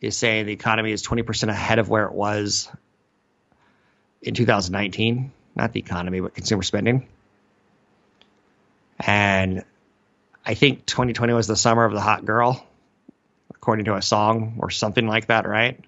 is 0.01 0.17
saying 0.17 0.47
the 0.47 0.53
economy 0.53 0.93
is 0.93 1.03
20% 1.03 1.49
ahead 1.49 1.79
of 1.79 1.89
where 1.89 2.07
it 2.07 2.13
was 2.13 2.71
in 4.23 4.35
2019. 4.35 5.33
Not 5.55 5.73
the 5.73 5.81
economy, 5.81 6.21
but 6.21 6.35
consumer 6.35 6.63
spending. 6.63 7.09
And 8.99 9.65
I 10.45 10.55
think 10.55 10.87
2020 10.87 11.33
was 11.33 11.47
the 11.47 11.57
summer 11.57 11.85
of 11.85 11.93
the 11.93 12.01
hot 12.01 12.25
girl, 12.25 12.65
according 13.51 13.87
to 13.87 13.97
a 13.97 14.03
song 14.03 14.57
or 14.61 14.71
something 14.71 15.07
like 15.07 15.27
that, 15.27 15.47
right? 15.47 15.85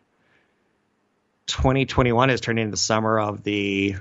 2021 1.48 2.30
is 2.30 2.40
turning 2.40 2.62
into 2.62 2.70
the 2.72 2.76
summer 2.76 3.18
of 3.18 3.42
the 3.42 3.96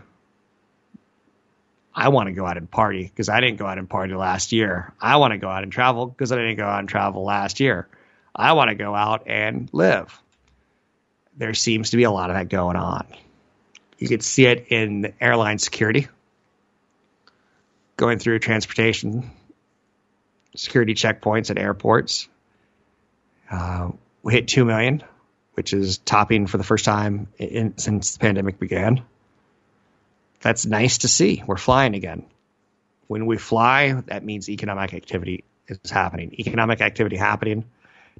I 1.95 2.10
want 2.10 2.27
to 2.27 2.33
go 2.33 2.45
out 2.45 2.57
and 2.57 2.69
party 2.69 3.03
because 3.03 3.27
I 3.27 3.39
didn't 3.39 3.57
go 3.57 3.65
out 3.65 3.79
and 3.79 3.89
party 3.89 4.13
last 4.13 4.51
year. 4.51 4.93
I 5.01 5.15
want 5.15 5.31
to 5.31 5.39
go 5.39 5.49
out 5.49 5.63
and 5.63 5.71
travel 5.71 6.05
because 6.05 6.31
I 6.31 6.36
didn't 6.36 6.57
go 6.57 6.65
out 6.67 6.79
and 6.79 6.88
travel 6.88 7.23
last 7.23 7.60
year. 7.60 7.88
I 8.36 8.53
want 8.53 8.69
to 8.69 8.75
go 8.75 8.93
out 8.93 9.23
and 9.25 9.67
live. 9.73 10.21
There 11.38 11.55
seems 11.55 11.89
to 11.91 11.97
be 11.97 12.03
a 12.03 12.12
lot 12.12 12.29
of 12.29 12.36
that 12.36 12.49
going 12.49 12.75
on. 12.75 13.07
You 13.97 14.07
could 14.07 14.21
see 14.21 14.45
it 14.45 14.67
in 14.69 15.13
airline 15.19 15.57
security, 15.57 16.07
going 17.95 18.19
through 18.19 18.39
transportation, 18.39 19.31
security 20.55 20.93
checkpoints 20.93 21.49
at 21.49 21.57
airports. 21.57 22.27
Uh, 23.49 23.89
we 24.21 24.33
hit 24.33 24.47
2 24.47 24.65
million, 24.65 25.03
which 25.58 25.74
is 25.74 25.98
topping 25.98 26.46
for 26.46 26.60
the 26.60 26.63
first 26.63 26.86
time 26.86 27.28
in, 27.39 27.76
since 27.80 28.13
the 28.13 28.20
pandemic 28.20 28.60
began. 28.60 29.02
That's 30.39 30.67
nice 30.67 31.00
to 31.00 31.08
see. 31.08 31.41
We're 31.48 31.58
flying 31.58 31.96
again. 31.96 32.28
When 33.08 33.26
we 33.26 33.38
fly, 33.38 33.93
that 34.06 34.24
means 34.24 34.52
economic 34.52 34.93
activity 34.93 35.46
is 35.67 35.89
happening. 35.89 36.36
Economic 36.38 36.82
activity 36.82 37.17
happening 37.17 37.65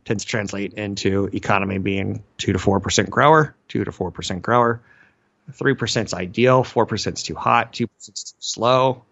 tends 0.04 0.26
to 0.26 0.30
translate 0.32 0.74
into 0.74 1.30
economy 1.32 1.78
being 1.78 2.24
two 2.40 2.54
to 2.54 2.60
four 2.60 2.80
percent 2.80 3.12
grower, 3.12 3.56
two 3.68 3.84
to 3.84 3.92
four 3.92 4.10
percent 4.10 4.42
grower. 4.42 4.82
Three 5.54 5.76
percent 5.76 6.08
is 6.08 6.16
ideal, 6.16 6.64
four 6.64 6.88
percent 6.88 7.20
is 7.20 7.24
too 7.24 7.36
hot, 7.36 7.72
two 7.72 7.86
percent 7.86 8.18
is 8.18 8.24
too 8.32 8.38
slow. 8.40 9.04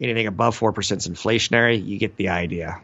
Anything 0.00 0.28
above 0.28 0.54
four 0.54 0.72
percent 0.72 1.04
is 1.04 1.08
inflationary. 1.08 1.84
You 1.84 1.98
get 1.98 2.14
the 2.14 2.28
idea. 2.28 2.82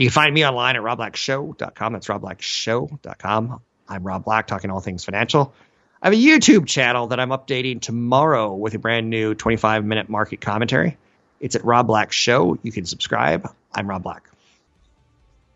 You 0.00 0.06
can 0.06 0.12
find 0.12 0.34
me 0.34 0.46
online 0.46 0.76
at 0.76 0.82
robblackshow.com. 0.82 1.92
That's 1.92 2.06
robblackshow.com. 2.06 3.60
I'm 3.86 4.02
Rob 4.02 4.24
Black, 4.24 4.46
talking 4.46 4.70
all 4.70 4.80
things 4.80 5.04
financial. 5.04 5.52
I 6.00 6.06
have 6.06 6.14
a 6.14 6.16
YouTube 6.16 6.66
channel 6.66 7.08
that 7.08 7.20
I'm 7.20 7.28
updating 7.28 7.82
tomorrow 7.82 8.54
with 8.54 8.72
a 8.72 8.78
brand 8.78 9.10
new 9.10 9.34
25 9.34 9.84
minute 9.84 10.08
market 10.08 10.40
commentary. 10.40 10.96
It's 11.38 11.54
at 11.54 11.66
Rob 11.66 11.86
Black 11.86 12.12
Show. 12.12 12.56
You 12.62 12.72
can 12.72 12.86
subscribe. 12.86 13.46
I'm 13.74 13.90
Rob 13.90 14.02
Black. 14.02 14.30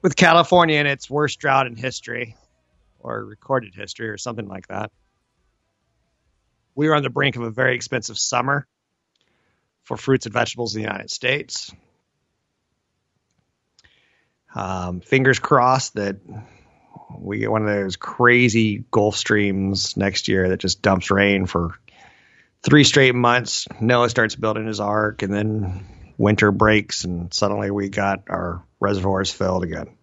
With 0.02 0.14
California 0.14 0.78
in 0.78 0.86
its 0.86 1.08
worst 1.08 1.40
drought 1.40 1.66
in 1.66 1.74
history, 1.74 2.36
or 3.00 3.24
recorded 3.24 3.74
history, 3.74 4.10
or 4.10 4.18
something 4.18 4.46
like 4.46 4.68
that, 4.68 4.92
we 6.74 6.88
are 6.88 6.94
on 6.94 7.02
the 7.02 7.08
brink 7.08 7.36
of 7.36 7.42
a 7.44 7.50
very 7.50 7.76
expensive 7.76 8.18
summer 8.18 8.66
for 9.84 9.96
fruits 9.96 10.26
and 10.26 10.34
vegetables 10.34 10.76
in 10.76 10.82
the 10.82 10.86
United 10.86 11.10
States. 11.10 11.72
Um, 14.54 15.00
fingers 15.00 15.38
crossed 15.38 15.94
that 15.94 16.16
we 17.18 17.38
get 17.38 17.50
one 17.50 17.62
of 17.62 17.68
those 17.68 17.96
crazy 17.96 18.84
Gulf 18.90 19.16
streams 19.16 19.96
next 19.96 20.28
year 20.28 20.50
that 20.50 20.60
just 20.60 20.82
dumps 20.82 21.10
rain 21.10 21.46
for 21.46 21.78
three 22.62 22.84
straight 22.84 23.14
months. 23.14 23.66
Noah 23.80 24.08
starts 24.08 24.36
building 24.36 24.66
his 24.66 24.80
ark, 24.80 25.22
and 25.22 25.32
then 25.32 25.84
winter 26.16 26.52
breaks, 26.52 27.04
and 27.04 27.32
suddenly 27.32 27.70
we 27.70 27.88
got 27.88 28.24
our 28.28 28.64
reservoirs 28.80 29.30
filled 29.30 29.64
again. 29.64 29.96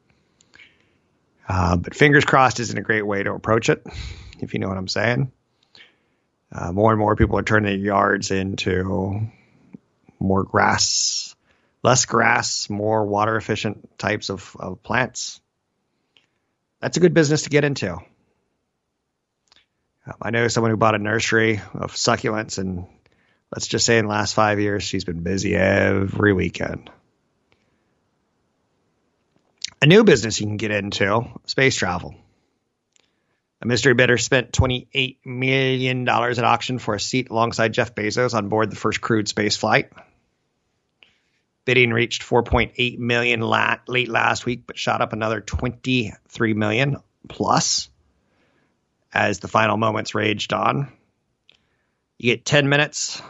Uh, 1.48 1.76
but 1.76 1.96
fingers 1.96 2.26
crossed 2.26 2.60
isn't 2.60 2.78
a 2.78 2.82
great 2.82 3.06
way 3.06 3.24
to 3.24 3.34
approach 3.34 3.70
it, 3.70 3.86
if 4.40 4.54
you 4.54 4.60
know 4.60 4.70
what 4.70 4.78
I'm 4.78 4.88
saying. 4.88 5.32
Uh, 6.52 6.72
more 6.72 6.92
and 6.92 7.00
more 7.00 7.16
people 7.16 7.38
are 7.38 7.44
turning 7.44 7.72
their 7.72 7.86
yards 7.86 8.32
into 8.32 9.30
more 10.20 10.44
grass, 10.44 11.31
less 11.84 12.06
grass, 12.06 12.70
more 12.70 13.06
water 13.06 13.36
efficient 13.36 13.98
types 13.98 14.30
of, 14.30 14.56
of 14.60 14.84
plants 14.84 15.42
that's 16.82 16.98
a 16.98 17.00
good 17.00 17.14
business 17.14 17.44
to 17.44 17.50
get 17.50 17.64
into. 17.64 17.94
Um, 17.94 18.04
I 20.22 20.32
know 20.32 20.48
someone 20.48 20.72
who 20.72 20.78
bought 20.78 20.96
a 20.96 21.00
nursery 21.00 21.62
of 21.74 21.94
succulents, 21.94 22.58
and 22.58 22.88
let's 23.56 23.68
just 23.68 23.86
say 23.86 24.00
in 24.00 24.06
the 24.06 24.12
last 24.12 24.34
five 24.34 24.60
years, 24.60 24.84
she's 24.84 25.06
been 25.06 25.22
busy 25.22 25.56
every 25.56 26.34
weekend. 26.34 26.90
A 29.82 29.86
new 29.86 30.04
business 30.04 30.42
you 30.42 30.48
can 30.48 30.58
get 30.58 30.72
into 30.72 31.24
space 31.46 31.76
travel. 31.76 32.16
A 33.62 33.68
mystery 33.68 33.94
bidder 33.94 34.18
spent 34.18 34.52
$28 34.52 35.18
million 35.24 36.10
at 36.10 36.44
auction 36.44 36.80
for 36.80 36.96
a 36.96 37.00
seat 37.00 37.30
alongside 37.30 37.74
Jeff 37.74 37.94
Bezos 37.94 38.34
on 38.34 38.50
board 38.50 38.72
the 38.72 38.76
first 38.76 39.02
crewed 39.02 39.28
space 39.28 39.56
flight. 39.56 39.92
Bidding 41.72 41.94
reached 41.94 42.24
4.8 42.24 43.00
million 43.00 43.40
late 43.40 44.10
last 44.10 44.46
week, 44.46 44.64
but 44.68 44.78
shot 44.78 45.00
up 45.00 45.14
another 45.14 45.40
23 45.40 46.54
million 46.54 46.98
plus 47.30 47.90
as 49.14 49.40
the 49.40 49.48
final 49.48 49.78
moments 49.78 50.14
raged 50.14 50.52
on. 50.52 50.92
You 52.18 52.36
get 52.36 52.44
10 52.44 52.68
minutes 52.68 53.22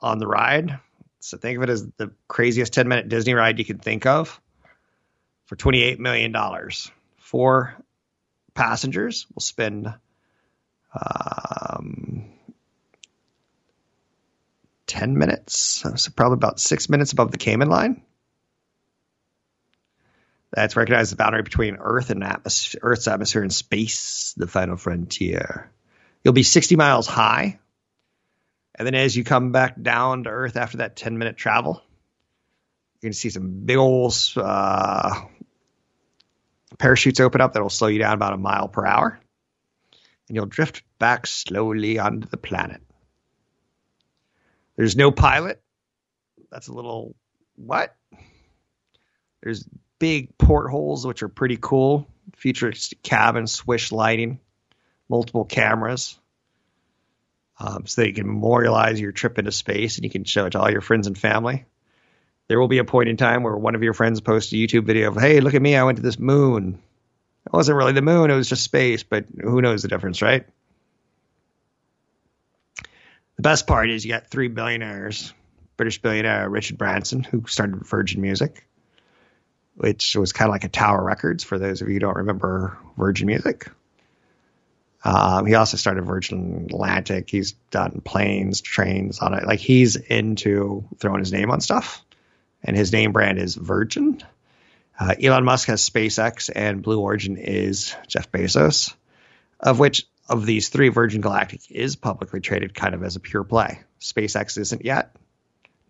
on 0.00 0.20
the 0.20 0.26
ride. 0.28 0.78
So 1.18 1.36
think 1.36 1.56
of 1.56 1.64
it 1.64 1.68
as 1.70 1.84
the 1.96 2.12
craziest 2.28 2.72
10 2.72 2.86
minute 2.86 3.08
Disney 3.08 3.34
ride 3.34 3.58
you 3.58 3.64
can 3.64 3.78
think 3.78 4.06
of 4.06 4.40
for 5.46 5.56
$28 5.56 5.98
million. 5.98 6.32
Four 7.18 7.74
passengers 8.54 9.26
will 9.34 9.42
spend 9.42 9.92
um, 10.94 12.33
10 14.94 15.18
minutes, 15.18 15.84
so 15.96 16.10
probably 16.14 16.34
about 16.34 16.60
six 16.60 16.88
minutes 16.88 17.10
above 17.10 17.32
the 17.32 17.36
Kármán 17.36 17.68
line. 17.68 18.02
That's 20.52 20.76
recognized 20.76 21.10
the 21.10 21.16
boundary 21.16 21.42
between 21.42 21.78
Earth 21.80 22.10
and 22.10 22.22
atmosphere, 22.22 22.78
Earth's 22.80 23.08
atmosphere 23.08 23.42
and 23.42 23.52
space, 23.52 24.34
the 24.36 24.46
final 24.46 24.76
frontier. 24.76 25.72
You'll 26.22 26.32
be 26.32 26.44
60 26.44 26.76
miles 26.76 27.08
high. 27.08 27.58
And 28.76 28.86
then 28.86 28.94
as 28.94 29.16
you 29.16 29.24
come 29.24 29.50
back 29.50 29.82
down 29.82 30.24
to 30.24 30.30
Earth 30.30 30.56
after 30.56 30.76
that 30.76 30.94
10 30.94 31.18
minute 31.18 31.36
travel, 31.36 31.82
you're 32.94 33.08
going 33.08 33.12
to 33.14 33.18
see 33.18 33.30
some 33.30 33.64
big 33.64 33.78
old 33.78 34.14
uh, 34.36 35.22
parachutes 36.78 37.18
open 37.18 37.40
up 37.40 37.54
that 37.54 37.62
will 37.62 37.68
slow 37.68 37.88
you 37.88 37.98
down 37.98 38.14
about 38.14 38.32
a 38.32 38.36
mile 38.36 38.68
per 38.68 38.86
hour. 38.86 39.18
And 40.28 40.36
you'll 40.36 40.46
drift 40.46 40.84
back 41.00 41.26
slowly 41.26 41.98
onto 41.98 42.28
the 42.28 42.36
planet. 42.36 42.80
There's 44.76 44.96
no 44.96 45.10
pilot. 45.10 45.62
That's 46.50 46.68
a 46.68 46.72
little 46.72 47.14
what? 47.56 47.94
There's 49.42 49.68
big 49.98 50.36
portholes, 50.38 51.06
which 51.06 51.22
are 51.22 51.28
pretty 51.28 51.58
cool. 51.60 52.08
Futuristic 52.36 53.02
cabin, 53.02 53.46
swish 53.46 53.92
lighting, 53.92 54.40
multiple 55.08 55.44
cameras. 55.44 56.18
Um, 57.58 57.86
so 57.86 58.02
that 58.02 58.08
you 58.08 58.14
can 58.14 58.26
memorialize 58.26 59.00
your 59.00 59.12
trip 59.12 59.38
into 59.38 59.52
space 59.52 59.96
and 59.96 60.04
you 60.04 60.10
can 60.10 60.24
show 60.24 60.46
it 60.46 60.50
to 60.50 60.60
all 60.60 60.70
your 60.70 60.80
friends 60.80 61.06
and 61.06 61.16
family. 61.16 61.64
There 62.48 62.58
will 62.58 62.68
be 62.68 62.78
a 62.78 62.84
point 62.84 63.08
in 63.08 63.16
time 63.16 63.42
where 63.42 63.56
one 63.56 63.76
of 63.76 63.82
your 63.82 63.94
friends 63.94 64.20
posts 64.20 64.52
a 64.52 64.56
YouTube 64.56 64.84
video 64.84 65.08
of, 65.08 65.16
hey, 65.16 65.40
look 65.40 65.54
at 65.54 65.62
me, 65.62 65.76
I 65.76 65.84
went 65.84 65.96
to 65.96 66.02
this 66.02 66.18
moon. 66.18 66.80
It 67.46 67.52
wasn't 67.52 67.78
really 67.78 67.92
the 67.92 68.02
moon, 68.02 68.30
it 68.30 68.34
was 68.34 68.48
just 68.48 68.64
space, 68.64 69.04
but 69.04 69.26
who 69.40 69.62
knows 69.62 69.82
the 69.82 69.88
difference, 69.88 70.20
right? 70.20 70.46
The 73.36 73.42
best 73.42 73.66
part 73.66 73.90
is 73.90 74.04
you 74.04 74.12
got 74.12 74.28
three 74.28 74.48
billionaires 74.48 75.32
British 75.76 76.00
billionaire 76.00 76.48
Richard 76.48 76.78
Branson, 76.78 77.24
who 77.24 77.44
started 77.46 77.86
Virgin 77.86 78.20
Music, 78.20 78.66
which 79.74 80.14
was 80.14 80.32
kind 80.32 80.48
of 80.48 80.52
like 80.52 80.64
a 80.64 80.68
Tower 80.68 81.02
Records 81.02 81.42
for 81.42 81.58
those 81.58 81.82
of 81.82 81.88
you 81.88 81.94
who 81.94 82.00
don't 82.00 82.16
remember 82.16 82.78
Virgin 82.96 83.26
Music. 83.26 83.68
Um, 85.02 85.46
he 85.46 85.54
also 85.54 85.76
started 85.76 86.02
Virgin 86.06 86.68
Atlantic. 86.70 87.28
He's 87.28 87.52
done 87.70 88.00
planes, 88.02 88.60
trains 88.60 89.18
on 89.18 89.34
it. 89.34 89.44
Like 89.44 89.60
he's 89.60 89.96
into 89.96 90.84
throwing 90.98 91.18
his 91.18 91.32
name 91.32 91.50
on 91.50 91.60
stuff, 91.60 92.02
and 92.62 92.76
his 92.76 92.92
name 92.92 93.12
brand 93.12 93.38
is 93.38 93.54
Virgin. 93.54 94.22
Uh, 94.98 95.14
Elon 95.20 95.44
Musk 95.44 95.68
has 95.68 95.88
SpaceX, 95.88 96.50
and 96.54 96.82
Blue 96.82 97.00
Origin 97.00 97.36
is 97.36 97.96
Jeff 98.06 98.30
Bezos, 98.30 98.94
of 99.58 99.78
which 99.78 100.06
of 100.28 100.46
these 100.46 100.68
three, 100.68 100.88
Virgin 100.88 101.20
Galactic 101.20 101.70
is 101.70 101.96
publicly 101.96 102.40
traded 102.40 102.74
kind 102.74 102.94
of 102.94 103.02
as 103.02 103.16
a 103.16 103.20
pure 103.20 103.44
play. 103.44 103.80
SpaceX 104.00 104.58
isn't 104.58 104.84
yet, 104.84 105.14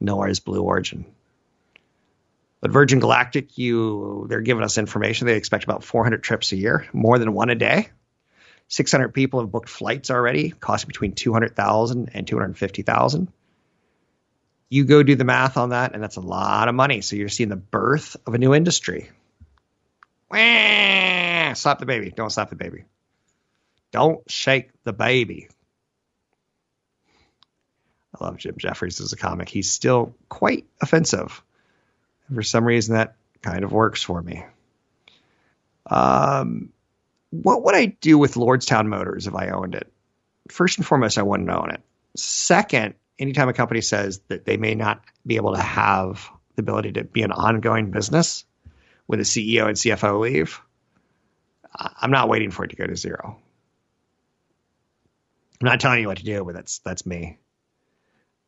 nor 0.01 0.29
is 0.29 0.40
Blue 0.40 0.62
Origin. 0.62 1.07
But 2.61 2.70
Virgin 2.70 2.99
Galactic, 2.99 3.59
you 3.59 4.27
they're 4.29 4.40
giving 4.40 4.64
us 4.64 4.79
information. 4.79 5.27
They 5.27 5.37
expect 5.37 5.64
about 5.64 5.85
400 5.85 6.23
trips 6.23 6.53
a 6.53 6.57
year, 6.57 6.87
more 6.92 7.18
than 7.18 7.35
one 7.35 7.51
a 7.51 7.55
day. 7.55 7.90
600 8.68 9.11
people 9.11 9.40
have 9.40 9.53
booked 9.53 9.68
flights 9.68 10.11
already, 10.11 10.51
costing 10.51 10.88
between 10.88 11.12
200,000 11.12 12.11
and 12.14 12.27
250,000. 12.27 13.29
You 14.70 14.85
go 14.85 15.03
do 15.03 15.14
the 15.14 15.25
math 15.25 15.59
on 15.59 15.68
that, 15.70 15.92
and 15.92 16.03
that's 16.03 16.16
a 16.16 16.23
lot 16.23 16.68
of 16.68 16.75
money. 16.75 17.03
So 17.03 17.16
you're 17.16 17.29
seeing 17.29 17.51
the 17.51 17.57
birth 17.57 18.16
of 18.27 18.35
a 18.35 18.38
new 18.38 18.55
industry. 18.55 19.11
Wah! 20.31 21.53
Slap 21.53 21.79
the 21.79 21.87
baby. 21.87 22.11
Don't 22.11 22.31
slap 22.31 22.49
the 22.49 22.57
baby. 22.57 22.85
Don't 23.94 24.28
shake 24.28 24.70
the 24.83 24.92
baby. 24.92 25.46
I 28.12 28.24
love 28.24 28.38
Jim 28.38 28.57
Jefferies 28.59 29.00
as 29.00 29.12
a 29.12 29.16
comic. 29.16 29.48
He's 29.48 29.70
still 29.70 30.16
quite 30.28 30.66
offensive. 30.80 31.40
For 32.35 32.42
some 32.42 32.64
reason, 32.64 32.96
that 32.96 33.14
kind 33.40 33.62
of 33.62 33.70
works 33.70 34.02
for 34.02 34.20
me. 34.20 34.42
Um, 35.87 36.70
what 37.30 37.62
would 37.62 37.76
I 37.76 37.87
do 37.87 38.18
with 38.18 38.35
Lordstown 38.35 38.88
Motors 38.88 39.28
if 39.28 39.35
I 39.37 39.50
owned 39.50 39.76
it? 39.76 39.92
First 40.50 40.78
and 40.78 40.87
foremost, 40.87 41.16
I 41.16 41.22
wouldn't 41.22 41.48
own 41.48 41.70
it. 41.70 41.80
Second, 42.16 42.94
anytime 43.16 43.48
a 43.48 43.52
company 43.52 43.80
says 43.80 44.22
that 44.26 44.44
they 44.44 44.57
may 44.57 44.74
not 44.74 45.04
be 45.24 45.37
able 45.37 45.54
to 45.54 45.62
have 45.62 46.28
the 46.57 46.62
ability 46.62 46.94
to 46.94 47.04
be 47.04 47.22
an 47.22 47.30
ongoing 47.30 47.92
business 47.92 48.44
when 49.07 49.20
the 49.20 49.24
CEO 49.24 49.68
and 49.68 49.76
CFO 49.76 50.18
leave, 50.18 50.61
I'm 51.72 52.11
not 52.11 52.28
waiting 52.28 52.50
for 52.50 52.64
it 52.64 52.70
to 52.70 52.76
go 52.76 52.88
to 52.88 52.96
zero. 52.96 53.38
I'm 55.61 55.67
not 55.67 55.81
telling 55.81 56.01
you 56.01 56.09
what 56.09 56.19
to 56.19 56.25
do, 56.25 56.45
but 56.45 56.55
that's 56.55 56.79
that's 56.79 57.07
me. 57.07 57.38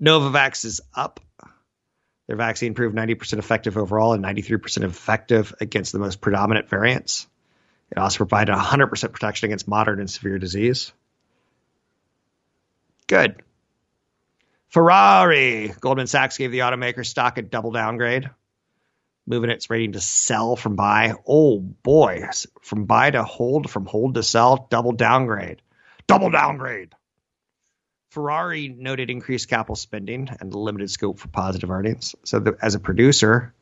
Novavax 0.03 0.65
is 0.65 0.81
up. 0.95 1.21
Their 2.27 2.37
vaccine 2.37 2.75
proved 2.75 2.97
90% 2.97 3.39
effective 3.39 3.77
overall 3.77 4.13
and 4.13 4.25
93% 4.25 4.83
effective 4.83 5.55
against 5.61 5.93
the 5.93 6.01
most 6.01 6.21
predominant 6.21 6.69
variants. 6.69 7.27
It 7.93 7.99
also 7.99 8.19
provided 8.19 8.53
100% 8.55 9.13
protection 9.13 9.47
against 9.47 9.69
moderate 9.69 10.01
and 10.01 10.11
severe 10.11 10.39
disease. 10.39 10.93
Good. 13.07 13.43
Ferrari. 14.69 15.73
Goldman 15.81 16.09
Sachs 16.09 16.37
gave 16.37 16.51
the 16.51 16.59
automaker 16.61 17.07
stock 17.07 17.39
a 17.39 17.43
double 17.43 17.71
downgrade, 17.71 18.29
moving 19.25 19.51
its 19.51 19.71
rating 19.71 19.93
to 19.93 20.01
sell 20.01 20.57
from 20.57 20.75
buy. 20.75 21.15
Oh 21.27 21.61
boy, 21.61 22.25
from 22.61 22.87
buy 22.87 23.13
to 23.13 23.23
hold, 23.23 23.71
from 23.71 23.87
hold 23.87 24.17
to 24.17 24.25
sell, 24.25 24.67
double 24.69 24.93
downgrade. 24.93 25.63
Double 26.07 26.31
downgrade. 26.31 26.95
Ferrari 28.11 28.69
noted 28.69 29.11
increased 29.11 29.49
capital 29.49 29.77
spending 29.77 30.29
and 30.41 30.55
limited 30.55 30.91
scope 30.91 31.19
for 31.19 31.29
positive 31.29 31.71
earnings. 31.71 32.15
So, 32.25 32.39
the, 32.39 32.57
as 32.63 32.75
a 32.75 32.81
producer, 32.81 33.53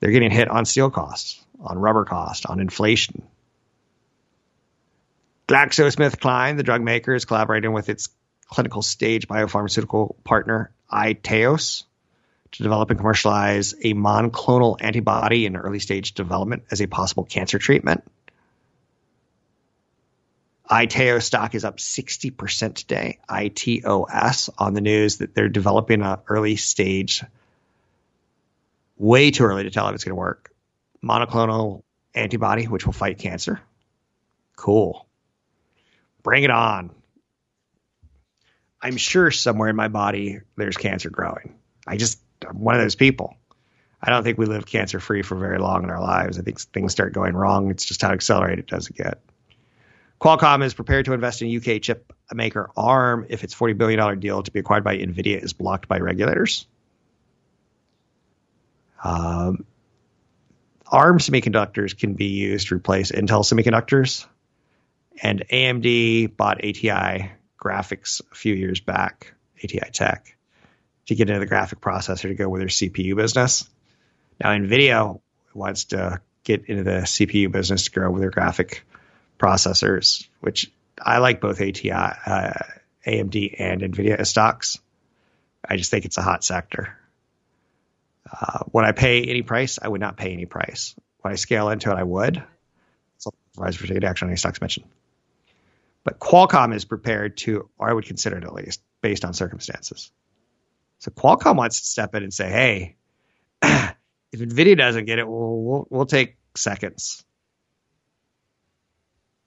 they're 0.00 0.10
getting 0.10 0.30
hit 0.30 0.48
on 0.48 0.64
steel 0.64 0.90
costs, 0.90 1.44
on 1.60 1.78
rubber 1.78 2.04
cost, 2.04 2.46
on 2.46 2.60
inflation. 2.60 3.22
GlaxoSmithKline, 5.46 6.56
the 6.56 6.62
drug 6.62 6.80
maker, 6.80 7.14
is 7.14 7.24
collaborating 7.24 7.72
with 7.72 7.88
its 7.88 8.08
clinical 8.46 8.82
stage 8.82 9.28
biopharmaceutical 9.28 10.14
partner, 10.24 10.72
iTeos, 10.90 11.84
to 12.52 12.62
develop 12.62 12.90
and 12.90 12.98
commercialize 12.98 13.74
a 13.74 13.94
monoclonal 13.94 14.76
antibody 14.80 15.44
in 15.44 15.56
early 15.56 15.80
stage 15.80 16.14
development 16.14 16.64
as 16.70 16.80
a 16.80 16.86
possible 16.86 17.24
cancer 17.24 17.58
treatment. 17.58 18.04
ITEO 20.70 21.22
stock 21.22 21.54
is 21.54 21.64
up 21.64 21.76
60% 21.76 22.74
today. 22.74 23.18
ITOS 23.28 24.50
on 24.56 24.74
the 24.74 24.80
news 24.80 25.18
that 25.18 25.34
they're 25.34 25.48
developing 25.48 26.02
an 26.02 26.18
early 26.26 26.56
stage, 26.56 27.22
way 28.96 29.30
too 29.30 29.44
early 29.44 29.64
to 29.64 29.70
tell 29.70 29.88
if 29.88 29.94
it's 29.94 30.04
going 30.04 30.12
to 30.12 30.20
work, 30.20 30.52
monoclonal 31.02 31.82
antibody, 32.14 32.64
which 32.64 32.86
will 32.86 32.94
fight 32.94 33.18
cancer. 33.18 33.60
Cool. 34.56 35.06
Bring 36.22 36.44
it 36.44 36.50
on. 36.50 36.90
I'm 38.80 38.96
sure 38.96 39.30
somewhere 39.30 39.68
in 39.68 39.76
my 39.76 39.88
body 39.88 40.40
there's 40.56 40.76
cancer 40.76 41.10
growing. 41.10 41.56
I 41.86 41.98
just, 41.98 42.20
I'm 42.46 42.60
one 42.60 42.74
of 42.74 42.80
those 42.80 42.94
people. 42.94 43.36
I 44.00 44.10
don't 44.10 44.22
think 44.22 44.38
we 44.38 44.46
live 44.46 44.66
cancer 44.66 45.00
free 45.00 45.22
for 45.22 45.36
very 45.36 45.58
long 45.58 45.84
in 45.84 45.90
our 45.90 46.00
lives. 46.00 46.38
I 46.38 46.42
think 46.42 46.60
things 46.60 46.92
start 46.92 47.12
going 47.12 47.34
wrong. 47.34 47.70
It's 47.70 47.84
just 47.84 48.02
how 48.02 48.12
accelerated 48.12 48.60
it 48.60 48.66
does 48.66 48.88
it 48.88 48.96
get. 48.96 49.20
Qualcomm 50.20 50.64
is 50.64 50.74
prepared 50.74 51.04
to 51.06 51.12
invest 51.12 51.42
in 51.42 51.54
UK 51.54 51.82
chip 51.82 52.12
maker 52.32 52.70
ARM 52.76 53.26
if 53.28 53.44
its 53.44 53.54
$40 53.54 53.76
billion 53.76 54.20
deal 54.20 54.42
to 54.42 54.50
be 54.50 54.60
acquired 54.60 54.84
by 54.84 54.96
NVIDIA 54.96 55.42
is 55.42 55.52
blocked 55.52 55.88
by 55.88 55.98
regulators. 55.98 56.66
Um, 59.02 59.66
ARM 60.86 61.18
semiconductors 61.18 61.96
can 61.96 62.14
be 62.14 62.26
used 62.26 62.68
to 62.68 62.76
replace 62.76 63.12
Intel 63.12 63.44
semiconductors, 63.44 64.26
and 65.22 65.44
AMD 65.52 66.36
bought 66.36 66.64
ATI 66.64 67.32
Graphics 67.62 68.20
a 68.30 68.34
few 68.34 68.54
years 68.54 68.80
back, 68.80 69.34
ATI 69.62 69.90
Tech, 69.92 70.36
to 71.06 71.14
get 71.14 71.28
into 71.28 71.40
the 71.40 71.46
graphic 71.46 71.80
processor 71.80 72.28
to 72.28 72.34
go 72.34 72.48
with 72.48 72.60
their 72.60 72.68
CPU 72.68 73.16
business. 73.16 73.68
Now, 74.42 74.50
NVIDIA 74.50 75.20
wants 75.52 75.84
to 75.86 76.20
get 76.44 76.66
into 76.66 76.84
the 76.84 77.00
CPU 77.02 77.50
business 77.50 77.84
to 77.84 77.90
grow 77.90 78.10
with 78.10 78.20
their 78.20 78.30
graphic 78.30 78.84
processors, 79.38 80.26
which 80.40 80.70
I 81.00 81.18
like 81.18 81.40
both 81.40 81.60
ATI, 81.60 81.90
uh, 81.90 82.52
AMD, 83.06 83.54
and 83.58 83.82
NVIDIA 83.82 84.26
stocks. 84.26 84.78
I 85.66 85.76
just 85.76 85.90
think 85.90 86.04
it's 86.04 86.18
a 86.18 86.22
hot 86.22 86.44
sector. 86.44 86.96
Uh, 88.30 88.60
would 88.72 88.84
I 88.84 88.92
pay 88.92 89.22
any 89.22 89.42
price? 89.42 89.78
I 89.80 89.88
would 89.88 90.00
not 90.00 90.16
pay 90.16 90.32
any 90.32 90.46
price. 90.46 90.94
Would 91.22 91.32
I 91.32 91.36
scale 91.36 91.68
into 91.70 91.90
it? 91.90 91.94
I 91.94 92.02
would. 92.02 92.42
So, 93.18 93.32
rise 93.56 93.76
for 93.76 93.86
take 93.86 94.02
action 94.04 94.26
on 94.26 94.30
any 94.30 94.36
stocks 94.36 94.60
mentioned. 94.60 94.86
But 96.04 96.18
Qualcomm 96.18 96.74
is 96.74 96.84
prepared 96.84 97.38
to, 97.38 97.68
or 97.78 97.88
I 97.88 97.92
would 97.92 98.04
consider 98.04 98.36
it 98.36 98.44
at 98.44 98.52
least, 98.52 98.82
based 99.00 99.24
on 99.24 99.32
circumstances. 99.32 100.10
So 100.98 101.10
Qualcomm 101.10 101.56
wants 101.56 101.80
to 101.80 101.86
step 101.86 102.14
in 102.14 102.22
and 102.22 102.32
say, 102.32 102.50
hey, 102.50 102.96
if 103.62 104.40
NVIDIA 104.40 104.76
doesn't 104.76 105.06
get 105.06 105.18
it, 105.18 105.26
we'll, 105.26 105.62
we'll, 105.62 105.86
we'll 105.90 106.06
take 106.06 106.36
seconds. 106.54 107.24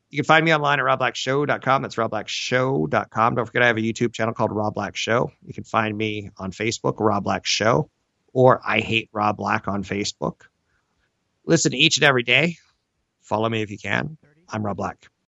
You 0.09 0.17
can 0.17 0.25
find 0.25 0.45
me 0.45 0.53
online 0.53 0.79
at 0.79 0.85
robblackshow.com. 0.85 1.81
That's 1.81 1.95
robblackshow.com. 1.95 3.35
Don't 3.35 3.45
forget, 3.45 3.61
I 3.61 3.67
have 3.67 3.77
a 3.77 3.81
YouTube 3.81 4.13
channel 4.13 4.33
called 4.33 4.53
Rob 4.53 4.73
Black 4.73 4.95
Show. 4.95 5.31
You 5.45 5.53
can 5.53 5.65
find 5.65 5.97
me 5.97 6.29
on 6.37 6.51
Facebook, 6.51 6.95
Rob 6.99 7.25
Black 7.25 7.45
Show, 7.45 7.89
or 8.31 8.61
I 8.65 8.79
Hate 8.79 9.09
Rob 9.11 9.35
Black 9.37 9.67
on 9.67 9.83
Facebook. 9.83 10.43
Listen 11.45 11.73
each 11.73 11.97
and 11.97 12.05
every 12.05 12.23
day. 12.23 12.58
Follow 13.21 13.49
me 13.49 13.62
if 13.62 13.69
you 13.69 13.77
can. 13.77 14.17
I'm 14.47 14.65
Rob 14.65 14.77
Black. 14.77 15.10